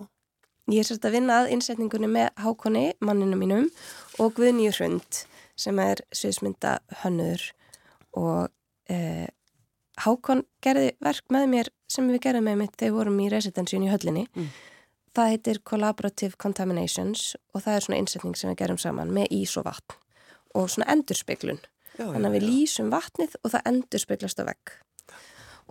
Ég 0.68 0.82
er 0.82 0.86
sérst 0.86 1.06
að 1.08 1.16
vinna 1.16 1.40
að 1.42 1.50
innsetningunni 1.56 2.10
með 2.10 2.28
Hákonni, 2.38 2.86
manninu 3.00 3.38
mínum 3.40 3.68
og 4.20 4.34
Guðnýju 4.36 4.76
Hrund 4.76 5.22
sem 5.60 5.78
er 5.82 6.02
sviðsmynda 6.14 6.78
hönnur 7.02 7.42
og 8.16 8.50
eh, 8.92 9.28
Hákon 10.00 10.44
gerði 10.64 10.92
verk 11.04 11.26
með 11.32 11.48
mér 11.54 11.70
sem 11.90 12.06
við 12.08 12.22
gerðum 12.24 12.46
með 12.48 12.60
mitt 12.62 12.76
þegar 12.76 12.92
við 12.92 12.98
vorum 13.00 13.18
í 13.20 13.30
residensjun 13.32 13.84
í 13.84 13.90
höllinni. 13.90 14.26
Mm. 14.36 14.52
Það 15.16 15.32
heitir 15.34 15.60
Collaborative 15.66 16.38
Contaminations 16.40 17.34
og 17.52 17.64
það 17.64 17.74
er 17.74 17.86
svona 17.86 17.98
innsetning 18.00 18.38
sem 18.38 18.52
við 18.52 18.60
gerum 18.62 18.78
saman 18.80 19.10
með 19.14 19.34
ís 19.40 19.56
og 19.58 19.66
vatn 19.66 19.98
og 20.54 20.70
svona 20.70 20.88
endurspeglun. 20.94 21.60
já, 21.98 22.04
Þannig 22.04 22.28
að 22.28 22.36
við 22.36 22.44
já. 22.46 22.48
lýsum 22.50 22.92
vatnið 22.94 23.34
og 23.42 23.52
það 23.52 23.66
endurspeglast 23.70 24.40
á 24.40 24.44
vegg. 24.48 24.72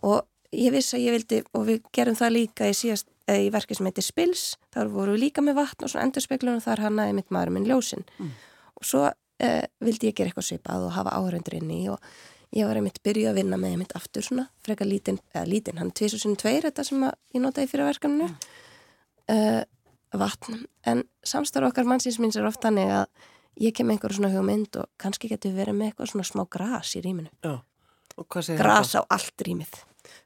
Og 0.08 0.19
ég 0.56 0.73
vissi 0.75 0.97
að 0.97 1.06
ég 1.06 1.15
vildi, 1.17 1.39
og 1.54 1.65
við 1.67 1.82
gerum 1.95 2.19
það 2.19 2.36
líka 2.36 2.69
í, 2.69 2.75
síðast, 2.78 3.10
í 3.37 3.49
verki 3.53 3.77
sem 3.77 3.87
heitir 3.89 4.05
Spils, 4.05 4.43
þar 4.73 4.91
voru 4.93 5.15
við 5.15 5.25
líka 5.27 5.43
með 5.45 5.59
vatn 5.61 5.85
og 5.85 5.91
svona 5.91 6.07
endurspeglun 6.07 6.59
og 6.59 6.65
þar 6.65 6.85
hannaði 6.87 7.15
mitt 7.19 7.33
maður 7.33 7.55
minn 7.55 7.69
ljósin. 7.69 8.05
Mm. 8.17 8.33
Og 8.79 8.87
svo 8.87 9.05
eh, 9.07 9.65
vildi 9.83 10.09
ég 10.09 10.17
gera 10.17 10.31
eitthvað 10.31 10.49
svipað 10.49 10.87
og 10.87 10.93
hafa 10.95 11.15
áhörundur 11.19 11.57
inni 11.59 11.81
og 11.91 11.99
ég 12.55 12.65
var 12.65 12.79
einmitt 12.79 13.01
byrjuð 13.05 13.31
að 13.31 13.41
vinna 13.41 13.59
með 13.61 13.75
einmitt 13.75 13.95
aftur 13.97 14.25
svona, 14.25 14.47
frekar 14.65 14.89
lítinn, 14.89 15.19
eða 15.35 15.45
lítinn, 15.49 15.77
hann 15.81 15.91
er 15.91 15.97
tvisu 15.99 16.19
sinni 16.21 16.39
tveir, 16.39 16.65
þetta 16.65 16.85
sem 16.87 17.03
ég 17.05 17.43
notaði 17.43 17.69
fyrir 17.69 17.85
verkaninu, 17.85 18.29
uh, 19.29 19.59
vatn. 20.17 20.63
En 20.89 21.03
samstarf 21.21 21.69
okkar 21.69 21.85
mannsins 21.89 22.17
minns 22.21 22.39
er 22.39 22.47
oft 22.49 22.63
þannig 22.65 22.89
að 22.89 23.05
ég 23.61 23.75
kem 23.77 23.91
einhverju 23.93 24.17
svona 24.17 24.33
hugmynd 24.33 24.79
og 24.81 24.89
kannski 25.01 25.29
getur 25.29 25.53
verið 25.57 25.77
með 25.77 25.91
eitthvað 25.91 26.13
svona 26.13 26.27
smá 26.31 26.45
gras 26.49 26.95
í 26.97 27.03
rýminu. 27.05 27.29
Já, 27.45 27.59
og 28.17 28.27
hvað 28.27 28.49
segir 28.49 28.63
Gras 28.63 28.95
á 28.97 29.01
allt 29.05 29.45
rýmið. 29.45 29.77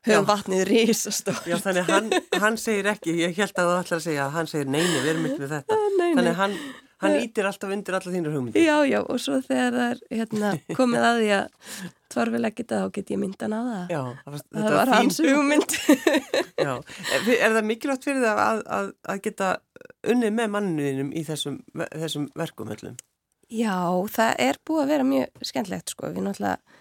Höfum 0.04 0.26
vatnið 0.28 0.64
risastór. 0.70 1.42
Já, 1.48 1.58
þannig 1.64 1.90
hann, 1.90 2.10
hann 2.44 2.58
segir 2.60 2.90
ekki, 2.92 3.16
ég 3.24 3.36
held 3.38 3.54
að 3.56 3.70
þú 3.70 3.76
ætlar 3.82 4.00
að 4.00 4.08
segja 4.08 4.26
að 4.26 4.34
hann 4.38 4.50
segir 4.52 4.72
neini, 4.72 4.98
við 5.00 5.12
erum 5.14 5.30
ekki 5.30 5.44
við 5.44 5.54
þetta. 5.58 5.78
Nei, 5.78 5.94
nei. 6.00 6.10
Þannig 6.18 6.40
hann, 6.40 6.58
hann 7.04 7.18
ítir 7.20 7.50
alltaf 7.50 7.76
undir 7.76 8.00
alla 8.00 8.16
þínur 8.16 8.38
hugmyndir. 8.38 8.66
Já, 8.66 8.76
já, 8.90 9.00
og 9.04 9.22
svo 9.24 9.40
þegar 9.44 9.78
það 9.78 9.94
er 9.94 10.04
hérna, 10.20 10.54
komið 10.80 11.08
að 11.10 11.22
því 11.22 11.32
að 11.38 11.72
tvarfileg 12.14 12.58
geta 12.60 12.82
þá 12.84 12.92
get 12.98 13.16
ég 13.16 13.22
myndan 13.24 13.56
á 13.56 13.62
það. 13.62 13.96
Já, 13.96 14.02
það 14.26 14.36
var, 14.36 14.44
það 14.58 14.78
var 14.80 14.94
hans 14.98 15.24
hugmynd. 15.24 15.80
Já, 16.68 16.74
er, 17.16 17.56
það 17.58 17.64
mikilvægt 17.72 18.06
fyrir 18.10 18.22
það 18.28 18.44
að, 18.44 18.62
að, 18.78 18.92
að 19.16 19.24
geta 19.30 19.56
unnið 20.14 20.38
með 20.38 20.54
manninuðinum 20.58 21.16
í 21.16 21.26
þessum, 21.28 21.58
þessum 21.96 22.30
verkum 22.38 22.72
öllum? 22.76 23.02
já, 23.54 23.76
það 24.14 24.40
er 24.42 24.60
búið 24.66 24.84
að 24.84 24.94
vera 24.94 25.08
mjög 25.08 25.46
skemmtlegt, 25.50 25.94
sko. 25.94 26.10
Við 26.14 26.28
náttúrulega, 26.28 26.80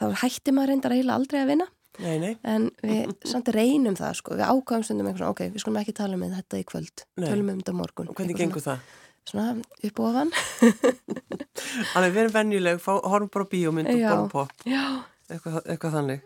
þá 0.00 0.06
hætti 0.22 0.54
maður 0.54 0.72
reyndar 0.72 0.94
eiginlega 0.94 1.18
aldrei 1.20 1.40
að 1.40 1.50
vinna, 1.52 1.68
Nei, 2.02 2.16
nei, 2.20 2.32
en 2.44 2.68
við 2.84 3.12
samt 3.28 3.48
reynum 3.54 3.96
það, 3.96 4.18
sko. 4.18 4.36
Við 4.36 4.50
ákvæmum 4.50 4.84
stundum 4.84 5.08
eitthvað 5.08 5.22
svona, 5.22 5.34
ok, 5.34 5.42
við 5.54 5.62
skulum 5.62 5.80
ekki 5.80 5.96
tala 5.96 6.18
um 6.18 6.24
þetta 6.34 6.60
í 6.60 6.64
kvöld, 6.68 7.04
tölum 7.16 7.50
um 7.52 7.60
þetta 7.62 7.74
morgun. 7.76 8.10
og 8.12 8.18
hvernig 8.18 8.38
gengur 8.40 8.64
það? 8.64 8.86
Svona, 9.26 9.46
svona 9.56 9.88
upp 9.88 10.00
og 10.02 10.08
ofan. 10.10 10.32
Alveg 11.96 12.14
við 12.14 12.22
erum 12.22 12.36
venjuleg, 12.36 12.80
horfum 12.84 13.32
bara 13.32 13.50
bíómynd 13.52 13.92
og 13.92 14.00
Já. 14.00 14.08
borðum 14.12 14.32
pop, 14.34 14.64
Já, 14.68 14.84
eitthvað, 15.30 15.60
eitthvað 15.64 15.98
þannig. 16.00 16.24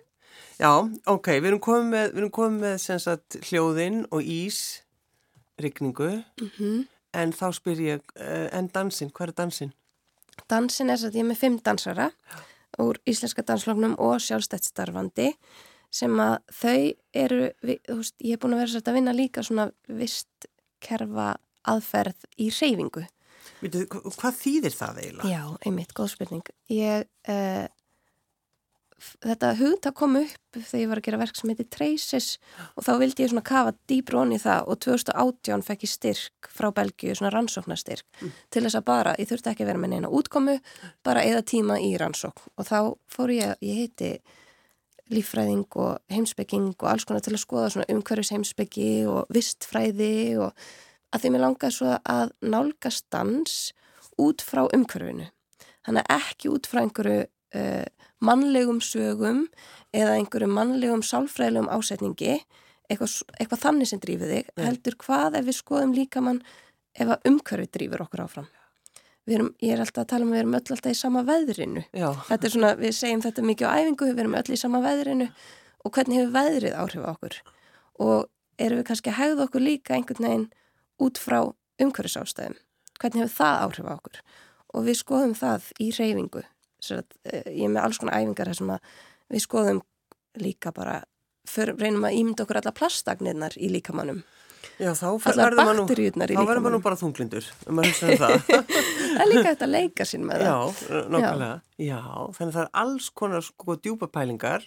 Já, 0.61 0.71
ok, 1.15 1.33
við 1.39 1.51
erum 1.53 1.65
komið 1.65 1.91
með, 1.95 2.07
við 2.13 2.23
erum 2.25 2.37
komið 2.41 2.65
með 2.67 3.03
sagt, 3.07 3.41
hljóðin 3.49 4.03
og 4.11 4.27
ís, 4.27 4.63
rigningu, 5.61 6.13
mhm. 6.43 6.87
en 7.17 7.37
þá 7.37 7.47
spyr 7.57 7.85
ég, 7.87 8.17
uh, 8.19 8.49
en 8.59 8.69
dansinn, 8.75 9.15
hvað 9.15 9.31
er 9.31 9.39
dansinn? 9.45 9.77
Dansin 10.51 10.91
er 10.91 10.99
að 10.99 11.17
ég 11.19 11.25
er 11.25 11.31
með 11.31 11.41
fimm 11.41 11.59
dansara 11.63 12.11
úr 12.83 13.01
Íslenska 13.09 13.45
danslóknum 13.47 13.97
og 14.01 14.21
sjálfstætt 14.25 14.69
starfandi 14.69 15.31
sem 15.91 16.13
að 16.23 16.37
þau 16.55 16.83
eru, 17.19 17.47
þú 17.65 17.97
veist, 17.99 18.17
ég 18.23 18.37
er 18.37 18.43
búin 18.43 18.55
að 18.55 18.63
vera 18.63 18.73
svolítið 18.73 18.93
að 18.93 18.99
vinna 19.01 19.15
líka 19.17 19.43
svona 19.47 19.71
vist 20.01 20.51
kerfa 20.81 21.33
aðferð 21.71 22.29
í 22.41 22.51
reyfingu. 22.55 23.05
Hvað 23.61 24.37
þýðir 24.39 24.77
það 24.77 25.01
eiginlega? 25.03 25.33
Já, 25.33 25.43
einmitt, 25.67 25.93
góð 25.97 26.13
spurning. 26.15 26.53
Ég 26.73 27.09
uh, 27.29 27.67
þetta 29.01 29.53
hugta 29.59 29.93
kom 29.97 30.19
upp 30.21 30.59
þegar 30.59 30.81
ég 30.83 30.91
var 30.91 31.01
að 31.01 31.07
gera 31.07 31.21
verk 31.21 31.39
sem 31.39 31.53
heitir 31.53 31.69
Traces 31.73 32.29
og 32.75 32.85
þá 32.87 32.91
vildi 33.01 33.25
ég 33.25 33.33
svona 33.33 33.47
kafa 33.47 33.73
dýbróni 33.91 34.37
í 34.37 34.43
það 34.43 34.69
og 34.73 34.81
2018 34.87 35.65
fekk 35.67 35.87
ég 35.87 35.93
styrk 35.93 36.51
frá 36.53 36.69
Belgiu, 36.77 37.15
svona 37.17 37.33
rannsóknarstyrk 37.35 38.07
mm. 38.21 38.35
til 38.53 38.65
þess 38.67 38.81
að 38.81 38.87
bara, 38.91 39.17
ég 39.21 39.31
þurfti 39.31 39.53
ekki 39.53 39.67
að 39.67 39.73
vera 39.73 39.83
með 39.83 39.95
neina 39.95 40.13
útkomu, 40.21 40.59
bara 41.07 41.25
eða 41.27 41.47
tíma 41.53 41.81
í 41.81 41.95
rannsókn 42.01 42.53
og 42.57 42.69
þá 42.69 42.79
fór 43.11 43.35
ég, 43.35 43.57
ég 43.65 43.83
heiti 43.85 44.13
líffræðing 45.11 45.67
og 45.81 45.99
heimsbygging 46.13 46.77
og 46.77 46.87
alls 46.93 47.07
konar 47.09 47.25
til 47.25 47.35
að 47.35 47.43
skoða 47.43 47.73
svona 47.75 47.89
umhverfis 47.91 48.31
heimsbyggi 48.35 48.93
og 49.11 49.27
vistfræði 49.35 50.39
og 50.39 50.55
að 51.11 51.25
því 51.25 51.33
mér 51.35 51.45
langaði 51.47 51.77
svo 51.77 51.97
að 51.99 52.33
nálgast 52.47 53.09
dans 53.11 53.57
út 54.21 54.45
frá 54.45 54.67
umhverfinu. 54.69 55.27
Þannig 55.87 56.11
ekki 56.15 56.53
út 56.53 56.69
frá 56.71 56.85
einhverju 56.85 57.25
uh, 57.57 57.85
mannlegum 58.21 58.81
sögum 58.85 59.47
eða 59.97 60.17
einhverju 60.19 60.49
mannlegum 60.51 61.03
sálfræðilegum 61.07 61.71
ásetningi, 61.73 62.39
eitthvað, 62.91 63.17
eitthvað 63.39 63.63
þannig 63.65 63.91
sem 63.91 64.03
drýfið 64.03 64.35
þig, 64.35 64.51
Nei. 64.55 64.65
heldur 64.69 64.97
hvað 65.01 65.39
ef 65.41 65.47
við 65.49 65.59
skoðum 65.59 65.95
líka 65.97 66.23
mann 66.25 66.43
ef 66.95 67.07
að 67.09 67.31
umhverfi 67.31 67.71
drýfur 67.77 68.05
okkur 68.07 68.25
áfram. 68.27 68.51
Erum, 69.31 69.53
ég 69.63 69.77
er 69.77 69.83
alltaf 69.85 70.03
að 70.03 70.09
tala 70.11 70.27
um 70.27 70.33
að 70.33 70.35
við 70.35 70.41
erum 70.41 70.55
öll 70.59 70.75
alltaf 70.75 70.91
í 70.91 70.99
sama 70.99 71.21
veðrinu. 71.23 71.83
Svona, 72.51 72.71
við 72.81 72.95
segjum 72.97 73.21
þetta 73.23 73.45
mikið 73.47 73.69
á 73.71 73.73
æfingu, 73.79 74.09
við 74.09 74.23
erum 74.25 74.35
öll 74.41 74.51
í 74.51 74.59
sama 74.59 74.81
veðrinu 74.83 75.29
og 75.85 75.93
hvernig 75.95 76.19
hefur 76.19 76.33
veðrið 76.35 76.79
áhrif 76.81 77.05
á 77.07 77.11
okkur? 77.13 77.37
Og 78.03 78.17
erum 78.59 78.81
við 78.81 78.89
kannski 78.89 79.13
að 79.13 79.19
hegða 79.21 79.47
okkur 79.47 79.63
líka 79.63 79.95
einhvern 79.95 80.27
veginn 80.27 80.49
út 81.07 81.21
frá 81.23 81.39
umhverfisástæðum? 81.85 82.59
Hvernig 82.99 83.23
hefur 83.23 83.37
það 83.37 83.63
áhrif 83.69 83.87
á 83.87 83.95
okkur? 83.95 84.19
Og 84.75 84.89
við 84.89 84.99
skoðum 84.99 85.37
það 85.39 85.71
í 85.79 85.93
reyfingu 85.95 86.43
Að, 86.81 87.17
eh, 87.25 87.47
ég 87.53 87.65
er 87.69 87.73
með 87.75 87.85
alls 87.85 88.01
konar 88.01 88.19
æfingar 88.19 88.51
þar 88.51 88.61
sem 88.61 88.75
að 88.75 88.93
við 89.31 89.45
skoðum 89.47 89.81
líka 90.41 90.73
bara 90.75 91.01
för, 91.49 91.75
reynum 91.77 92.07
að 92.07 92.19
ímynda 92.19 92.45
okkur 92.47 92.61
alla 92.61 92.77
plastagnirnar 92.77 93.57
í 93.59 93.71
líkamannum 93.73 94.23
Já, 94.81 94.93
þá 94.97 95.07
verður 95.25 95.59
maður 95.61 96.73
nú, 96.73 96.81
bara 96.85 96.97
þunglindur 96.97 97.47
um 97.69 97.81
að 97.81 97.91
hugsa 97.91 98.09
um 98.09 98.21
það. 98.21 98.35
Það 99.11 99.23
er 99.25 99.29
líka 99.29 99.49
þetta 99.51 99.67
að 99.67 99.73
leika 99.75 100.07
sín 100.09 100.23
með 100.25 100.41
það. 100.41 100.47
Já, 100.47 101.01
nákvæmlega. 101.13 101.57
Já. 101.77 101.87
Já, 101.91 102.01
þannig 102.37 102.55
það 102.55 102.63
er 102.63 102.71
alls 102.83 103.09
konar 103.21 103.45
sko 103.45 103.77
djúpa 103.77 104.09
pælingar 104.13 104.65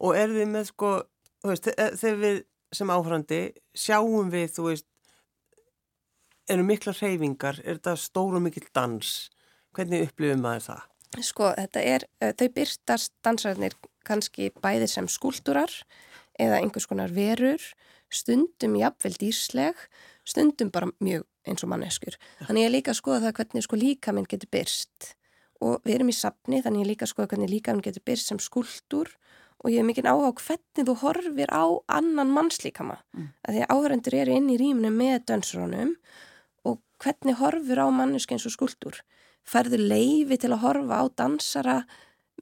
og 0.00 0.16
er 0.16 0.32
við 0.32 0.48
með 0.52 0.70
sko 0.70 0.92
veist, 1.44 1.68
þegar 2.00 2.20
við 2.22 2.38
sem 2.72 2.92
áhrandi 2.94 3.40
sjáum 3.76 4.30
við, 4.32 4.48
þú 4.54 4.66
veist 4.70 4.88
eru 6.52 6.64
mikla 6.66 6.94
reyfingar 6.96 7.60
er 7.62 7.78
þetta 7.80 7.96
stóru 8.00 8.40
mikill 8.42 8.68
dans? 8.74 9.12
Hvernig 9.76 10.08
upplifum 10.08 10.42
maður 10.44 10.66
það? 10.70 10.88
Sko, 11.20 11.50
þetta 11.52 11.82
er, 11.84 12.06
eh, 12.20 12.32
þau 12.32 12.48
byrtast 12.54 13.12
dansararnir 13.22 13.74
kannski 14.04 14.50
bæði 14.50 14.88
sem 14.88 15.08
skúldurar 15.08 15.70
eða 16.40 16.62
einhvers 16.62 16.88
konar 16.88 17.12
verur, 17.12 17.60
stundum 18.10 18.76
jafnvel 18.80 19.16
dýrsleg, 19.20 19.76
stundum 20.24 20.70
bara 20.70 20.90
mjög 21.00 21.24
eins 21.46 21.64
og 21.64 21.68
manneskur. 21.72 22.16
Þannig 22.46 22.66
ég 22.66 22.72
líka 22.72 22.92
að 22.92 23.00
skoða 23.00 23.20
það 23.26 23.36
hvernig 23.38 23.66
sko 23.66 23.76
líkaminn 23.76 24.28
getur 24.30 24.50
byrst 24.50 25.14
og 25.62 25.82
við 25.84 25.94
erum 25.94 26.10
í 26.10 26.16
sapni 26.16 26.62
þannig 26.62 26.84
ég 26.84 26.90
líka 26.92 27.06
að 27.06 27.12
skoða 27.12 27.30
hvernig 27.32 27.50
líkaminn 27.50 27.84
getur 27.84 28.04
byrst 28.06 28.30
sem 28.30 28.40
skúldur 28.42 29.12
og 29.62 29.70
ég 29.70 29.82
hef 29.82 29.86
mikinn 29.86 30.10
áhuga 30.10 30.32
á 30.32 30.38
hvernig 30.42 30.86
þú 30.88 30.96
horfir 31.02 31.50
á 31.54 31.64
annan 31.88 32.32
mannslíkama. 32.34 32.98
Mm. 33.14 33.28
Því 33.46 33.62
að 33.62 33.72
áhörendur 33.74 34.18
eru 34.18 34.36
inn 34.38 34.50
í 34.50 34.58
rýmunu 34.58 34.90
með 34.94 35.26
dönsurónum 35.30 35.96
og 36.66 36.80
hvernig 37.02 37.38
horfir 37.38 37.82
á 37.82 37.86
manneski 37.90 38.34
eins 38.34 38.46
og 38.48 38.54
skúldur 38.56 39.02
færðu 39.48 39.80
leifi 39.80 40.38
til 40.40 40.52
að 40.52 40.62
horfa 40.64 41.02
á 41.02 41.04
dansara 41.18 41.76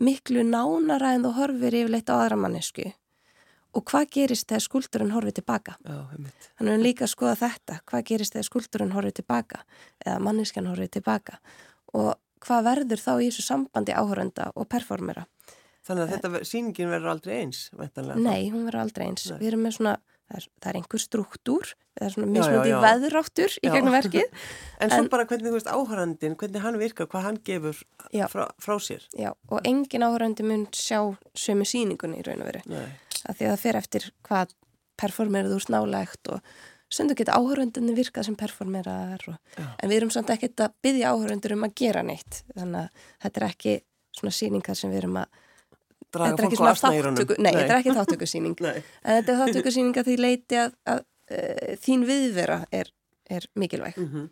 miklu 0.00 0.44
nánara 0.46 1.14
en 1.14 1.26
þú 1.26 1.34
horfir 1.36 1.76
yfirleitt 1.82 2.10
á 2.12 2.14
aðra 2.16 2.38
mannesku 2.40 2.90
og 3.76 3.86
hvað 3.86 4.08
gerist 4.16 4.48
þegar 4.50 4.64
skuldurinn 4.64 5.12
horfið 5.14 5.36
tilbaka? 5.40 5.76
Þannig 5.84 6.72
að 6.72 6.72
við 6.72 6.84
líka 6.84 7.06
að 7.06 7.12
skoða 7.12 7.36
þetta. 7.38 7.76
Hvað 7.86 8.06
gerist 8.08 8.34
þegar 8.34 8.48
skuldurinn 8.48 8.94
horfið 8.96 9.16
tilbaka? 9.20 9.60
Eða 10.02 10.22
manneskjan 10.26 10.70
horfið 10.70 10.92
tilbaka? 10.96 11.38
Og 11.94 12.10
hvað 12.42 12.66
verður 12.66 13.04
þá 13.04 13.12
í 13.12 13.28
þessu 13.28 13.44
sambandi 13.46 13.94
áhörönda 13.94 14.48
og 14.56 14.68
performera? 14.70 15.26
Þannig 15.86 16.02
að 16.02 16.14
þetta 16.14 16.42
síningin 16.50 16.90
verður 16.92 17.12
aldrei 17.14 17.34
eins? 17.38 17.62
Nei, 18.18 18.50
hún 18.50 18.66
verður 18.66 18.82
aldrei 18.82 19.06
eins. 19.06 19.28
Nei. 19.30 19.38
Við 19.38 19.52
erum 19.52 19.64
með 19.66 19.76
svona 19.78 19.94
það 20.30 20.40
er, 20.40 20.48
það 20.62 20.70
er 20.70 20.78
einhver 20.80 21.02
struktúr 21.02 21.72
það 22.00 22.06
er 22.06 22.14
svona 22.14 22.30
mismundi 22.30 22.78
veðráttur 22.84 23.56
í 23.60 23.72
gegnum 23.72 23.94
verkið. 23.94 24.26
En, 24.78 24.80
en 24.86 24.94
svo 24.94 25.12
bara 25.12 25.26
hvernig 25.28 25.50
þú 25.50 25.54
veist 25.58 25.70
áhörandin 25.70 26.36
hvernig 26.40 26.64
hann 26.64 26.80
virkar, 26.80 27.10
hvað 27.10 27.26
hann 27.26 27.38
gefur 27.46 27.82
frá, 28.32 28.44
frá 28.62 28.74
sér. 28.82 29.04
Já, 29.18 29.32
og 29.50 29.68
engin 29.68 30.06
áhörandi 30.06 30.46
mun 30.46 30.66
sjá 30.76 31.02
sömu 31.36 31.68
síningunni 31.68 32.22
í 32.22 32.26
raun 32.26 32.44
og 32.44 32.50
veru. 32.52 32.64
Að 33.20 33.36
því 33.40 33.48
að 33.48 33.52
það 33.52 33.64
fer 33.64 33.80
eftir 33.82 34.08
hvað 34.26 34.56
performerið 35.00 35.56
úr 35.56 35.64
snálegt 35.64 36.32
og 36.32 36.54
sendu 36.90 37.14
geta 37.18 37.36
áhörandinni 37.38 37.94
virkað 37.96 38.30
sem 38.30 38.38
performerar 38.38 39.22
og, 39.30 39.36
en 39.60 39.90
við 39.90 40.00
erum 40.00 40.14
samt 40.14 40.32
ekki 40.32 40.50
að 40.56 40.74
byggja 40.82 41.12
áhörandur 41.12 41.54
um 41.56 41.68
að 41.68 41.76
gera 41.82 42.02
neitt. 42.06 42.42
Þannig 42.56 42.86
að 42.86 43.06
þetta 43.26 43.40
er 43.40 43.48
ekki 43.50 43.76
svona 44.16 44.34
síningar 44.34 44.78
sem 44.78 44.90
við 44.92 45.04
erum 45.04 45.20
að 45.20 45.40
draga 46.14 46.48
fólk 46.48 46.62
á 46.62 46.70
aftnægirunum. 46.70 47.34
Nei, 47.38 47.42
nei, 47.44 47.52
þetta 47.56 47.74
er 47.74 47.78
ekki 47.78 47.96
þáttökusýning. 47.96 48.56
en 48.60 49.18
þetta 49.18 49.32
er 49.32 49.40
þáttökusýning 49.40 50.00
að 50.00 50.08
því 50.08 50.16
leiti 50.20 50.60
að, 50.60 50.76
að 50.94 51.02
uh, 51.30 51.74
þín 51.84 52.06
viðvera 52.08 52.58
er, 52.74 52.92
er 53.30 53.46
mikilvæg. 53.54 53.98
Mm 53.98 54.08
-hmm. 54.12 54.28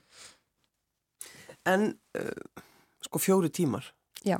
En 1.69 1.87
uh, 2.19 2.63
sko 3.05 3.23
fjóri 3.23 3.51
tímar. 3.51 3.93
Já. 4.25 4.39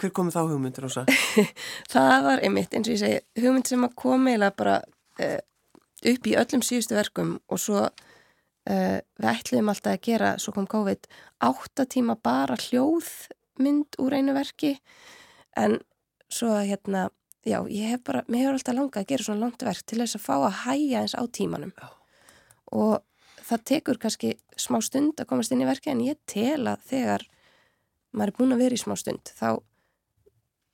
Hver 0.00 0.10
komið 0.10 0.34
þá 0.34 0.42
hugmyndir 0.50 0.88
á 0.88 0.90
það? 0.90 1.06
það 1.94 2.24
var 2.26 2.42
einmitt, 2.42 2.74
eins 2.74 2.88
og 2.88 2.96
ég 2.96 3.02
segi, 3.04 3.20
hugmynd 3.42 3.68
sem 3.70 3.86
að 3.86 3.94
komi 3.94 4.34
eða 4.34 4.50
bara 4.56 4.80
uh, 5.22 5.40
upp 6.02 6.26
í 6.26 6.36
öllum 6.36 6.62
síðustu 6.62 6.98
verkum 6.98 7.38
og 7.48 7.62
svo 7.62 7.88
við 8.66 9.28
ætliðum 9.30 9.68
alltaf 9.70 9.92
að 9.92 10.00
gera, 10.02 10.30
svo 10.42 10.50
kom 10.50 10.64
COVID, 10.66 11.04
áttatíma 11.38 12.16
bara 12.18 12.56
hljóðmynd 12.58 13.94
úr 14.02 14.16
einu 14.18 14.34
verki 14.34 14.72
en 15.56 15.78
svo 16.32 16.56
hérna, 16.58 17.08
já, 17.46 17.60
ég 17.70 17.92
hef 17.94 18.02
bara, 18.06 18.24
mér 18.28 18.46
hefur 18.46 18.58
alltaf 18.58 18.76
langað 18.76 19.02
að 19.02 19.12
gera 19.12 19.26
svona 19.26 19.44
langt 19.44 19.62
verk 19.62 19.86
til 19.86 20.00
þess 20.02 20.18
að 20.18 20.24
fá 20.26 20.34
að 20.36 20.58
hæja 20.64 21.02
eins 21.02 21.14
á 21.14 21.22
tímanum. 21.26 21.72
Já. 21.76 21.88
og 22.76 23.02
það 23.46 23.64
tekur 23.70 23.98
kannski 24.02 24.32
smá 24.58 24.80
stund 24.82 25.20
að 25.20 25.28
komast 25.30 25.52
inn 25.54 25.62
í 25.62 25.68
verki 25.68 25.92
en 25.92 26.02
ég 26.02 26.18
tel 26.26 26.66
að 26.66 26.82
þegar 26.90 27.26
maður 28.10 28.32
er 28.32 28.38
búin 28.38 28.54
að 28.56 28.62
vera 28.64 28.74
í 28.74 28.80
smá 28.82 28.96
stund 28.98 29.30
þá 29.38 29.62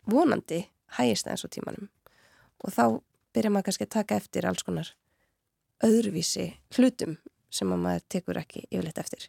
vonandi 0.09 0.62
hægist 0.97 1.27
það 1.27 1.35
eins 1.35 1.45
á 1.45 1.55
tímanum. 1.57 1.90
Og 2.64 2.73
þá 2.73 2.85
byrja 3.35 3.53
maður 3.53 3.68
kannski 3.68 3.88
að 3.88 3.95
taka 3.99 4.18
eftir 4.23 4.49
alls 4.49 4.64
konar 4.64 4.95
öðruvísi 5.85 6.49
hlutum 6.77 7.18
sem 7.53 7.68
maður 7.68 8.07
tekur 8.09 8.40
ekki 8.40 8.64
yfirleitt 8.71 9.01
eftir 9.03 9.29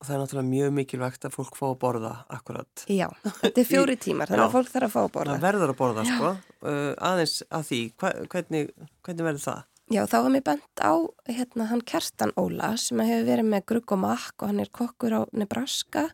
það 0.00 0.14
er 0.14 0.20
náttúrulega 0.22 0.48
mjög 0.50 0.70
mikilvægt 0.76 1.26
að 1.28 1.34
fólk 1.36 1.56
fá 1.58 1.64
að 1.70 1.78
borða 1.82 2.12
akkurat. 2.32 2.84
Já, 2.88 3.06
þetta 3.40 3.60
er 3.62 3.68
fjóri 3.72 3.96
tímar, 4.00 4.30
þannig 4.30 4.46
að 4.46 4.54
fólk 4.56 4.70
þarf 4.72 4.88
að 4.88 4.94
fá 4.94 5.00
að 5.02 5.10
borða. 5.16 5.34
Það 5.34 5.46
verður 5.48 5.72
að 5.74 5.78
borða, 5.80 6.04
Já. 6.06 6.14
sko. 6.14 6.30
Uh, 6.60 6.92
aðeins 7.10 7.34
að 7.50 7.66
því, 7.70 7.80
hva, 8.00 8.12
hvernig, 8.32 8.72
hvernig 9.06 9.28
verður 9.28 9.44
það? 9.46 9.66
Já, 9.90 10.04
þá 10.06 10.16
var 10.22 10.30
mér 10.30 10.44
bent 10.46 10.80
á 10.86 10.92
hérna, 11.26 11.64
hann 11.66 11.80
Kerstan 11.82 12.32
Óla 12.38 12.68
sem 12.78 13.00
hefur 13.02 13.24
verið 13.26 13.48
með 13.50 13.64
grugg 13.72 13.94
og 13.96 14.02
makk 14.04 14.44
og 14.44 14.52
hann 14.52 14.62
er 14.62 14.70
kokkur 14.70 15.16
á 15.18 15.20
Nebraska 15.34 16.04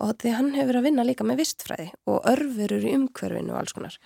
og 0.00 0.14
því 0.22 0.32
hann 0.38 0.48
hefur 0.56 0.70
verið 0.70 0.80
að 0.80 0.86
vinna 0.88 1.04
líka 1.04 1.26
með 1.28 1.42
vistfræði 1.42 1.90
og 2.08 2.24
örfurur 2.32 2.86
í 2.88 2.94
umhverfinu 2.96 3.52
og 3.52 3.58
alls 3.60 3.76
konar. 3.76 3.98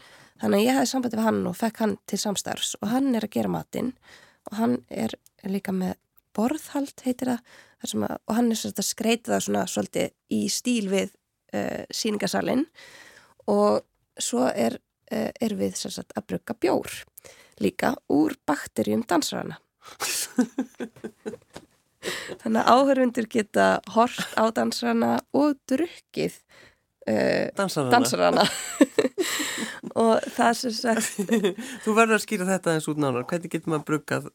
Þannig 0.43 0.59
að 0.59 0.67
ég 0.67 0.75
hefði 0.81 0.91
sambandi 0.91 1.21
við 1.21 1.29
hann 1.29 1.39
og 1.47 1.55
fekk 1.57 1.79
hann 1.85 1.95
til 2.11 2.19
samstarfs 2.19 2.75
og 2.83 2.91
hann 2.91 3.15
er 3.15 3.29
að 3.29 3.37
gera 3.39 3.53
matinn 3.55 3.93
og 4.51 4.59
hann 4.59 4.75
er 4.91 5.15
líka 5.47 5.73
með 5.77 5.95
borðhald 6.37 6.97
heitir 7.05 7.33
það 7.33 7.41
að, 7.87 8.17
og 8.27 8.33
hann 8.37 8.51
er 8.51 8.59
svolítið 8.61 8.83
að 8.83 8.91
skreita 8.91 9.33
það 9.33 9.45
svona 9.47 9.65
svolítið 9.71 10.09
í 10.37 10.41
stíl 10.53 10.87
við 10.93 11.09
uh, 11.57 11.83
síningasalinn 11.95 12.65
og 13.53 13.73
svo 14.19 14.43
er, 14.51 14.73
uh, 15.13 15.31
er 15.33 15.53
við 15.59 15.73
svolítið 15.81 16.17
að 16.17 16.29
brugga 16.33 16.55
bjór 16.67 16.91
líka 17.65 17.89
úr 18.13 18.37
bakterjum 18.49 19.03
dansarana 19.09 19.57
þannig 22.43 22.63
að 22.63 22.71
áhörfundur 22.71 23.27
geta 23.31 23.67
hort 23.95 24.39
á 24.39 24.45
dansarana 24.55 25.13
og 25.37 25.49
drukkið 25.71 26.35
uh, 27.09 27.47
dansarana, 27.57 27.93
dansarana. 27.97 28.45
og 29.97 30.27
það 30.37 30.53
sem 30.61 30.75
sagt 30.77 31.31
Þú 31.85 31.95
verður 31.97 32.19
að 32.19 32.25
skýra 32.25 32.49
þetta 32.51 32.75
eins 32.77 32.89
út 32.91 33.01
nánar. 33.01 33.27
Hvernig 33.29 33.53
getur 33.53 33.73
maður 33.73 33.87
bruggað? 33.91 34.29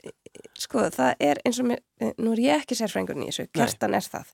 Sko 0.60 0.88
það 0.94 1.26
er 1.30 1.42
eins 1.46 1.60
og 1.62 1.70
mér, 1.70 1.84
eh, 2.02 2.14
nú 2.18 2.34
er 2.36 2.44
ég 2.46 2.64
ekki 2.64 2.78
sérfrængurinn 2.80 3.28
í 3.28 3.30
þessu, 3.30 3.50
kerstan 3.56 3.98
er 3.98 4.08
það. 4.08 4.32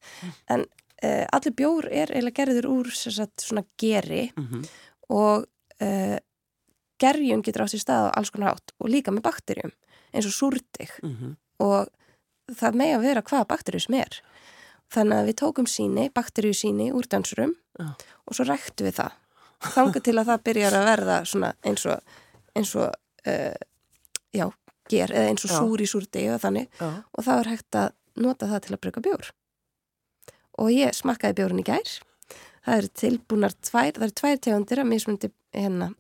En 0.54 0.64
uh, 0.68 1.26
allir 1.36 1.56
bjór 1.60 1.90
er 1.92 2.14
eiginlega 2.14 2.40
gerður 2.42 2.70
úr 2.72 2.94
sagt, 2.96 3.44
svona 3.44 3.66
geri. 3.80 4.30
Mm 4.38 4.48
-hmm. 4.48 4.72
og 5.10 5.46
uh, 5.82 6.18
gerjun 7.02 7.44
getur 7.46 7.66
átt 7.66 7.78
í 7.78 7.82
stað 7.82 8.10
á 8.10 8.16
alls 8.18 8.32
konar 8.34 8.56
átt 8.56 8.74
og 8.80 8.90
líka 8.90 9.12
með 9.12 9.28
bakterjum 9.28 9.72
eins 10.14 10.26
og 10.26 10.34
súrdig 10.34 10.90
mm 11.04 11.16
-hmm. 11.16 11.36
og 11.60 11.88
það 12.56 12.74
með 12.74 12.96
að 12.96 13.02
vera 13.02 13.22
hvaða 13.22 13.48
bakterju 13.48 13.80
sem 13.80 13.96
er. 13.96 14.22
Þannig 14.90 15.18
að 15.18 15.28
við 15.28 15.36
tókum 15.36 15.68
síni, 15.68 16.10
bakterju 16.10 16.54
síni 16.54 16.92
úr 16.92 17.08
dansurum 17.10 17.56
oh. 17.80 17.92
og 18.26 18.36
svo 18.36 18.44
rættu 18.48 18.84
við 18.84 18.96
það 19.04 19.12
þangu 19.64 20.02
til 20.06 20.16
að 20.22 20.30
það 20.32 20.44
byrjar 20.50 20.76
að 20.78 20.86
verða 20.92 21.18
svona 21.26 21.52
eins 21.66 21.86
og, 21.90 22.16
eins 22.56 22.74
og 22.78 22.92
uh, 23.28 23.56
já, 24.36 24.46
ger, 24.90 25.12
eða 25.14 25.32
eins 25.32 25.46
og 25.48 25.52
Já. 25.52 25.58
súr 25.60 25.82
í 25.84 25.88
súrdegi 25.90 26.30
og 26.34 26.42
þannig 26.44 26.68
Já, 26.82 26.90
og 27.14 27.26
þá 27.26 27.32
er 27.40 27.50
hægt 27.54 27.80
að 27.82 27.94
nota 28.18 28.48
það 28.50 28.62
til 28.66 28.76
að 28.76 28.82
brugga 28.86 29.02
bjór. 29.08 29.32
Og 30.58 30.72
ég 30.74 30.94
smakkaði 30.98 31.38
bjórun 31.38 31.62
í 31.62 31.66
gær. 31.68 31.90
Það 32.66 32.78
eru 32.82 32.88
tilbúnar 32.98 33.54
tvær, 33.62 33.92
það 33.94 34.06
eru 34.08 34.16
tvær 34.22 34.40
tegundir 34.42 34.80
af 34.82 34.88
mismundi 34.90 35.30
hérna, 35.54 35.92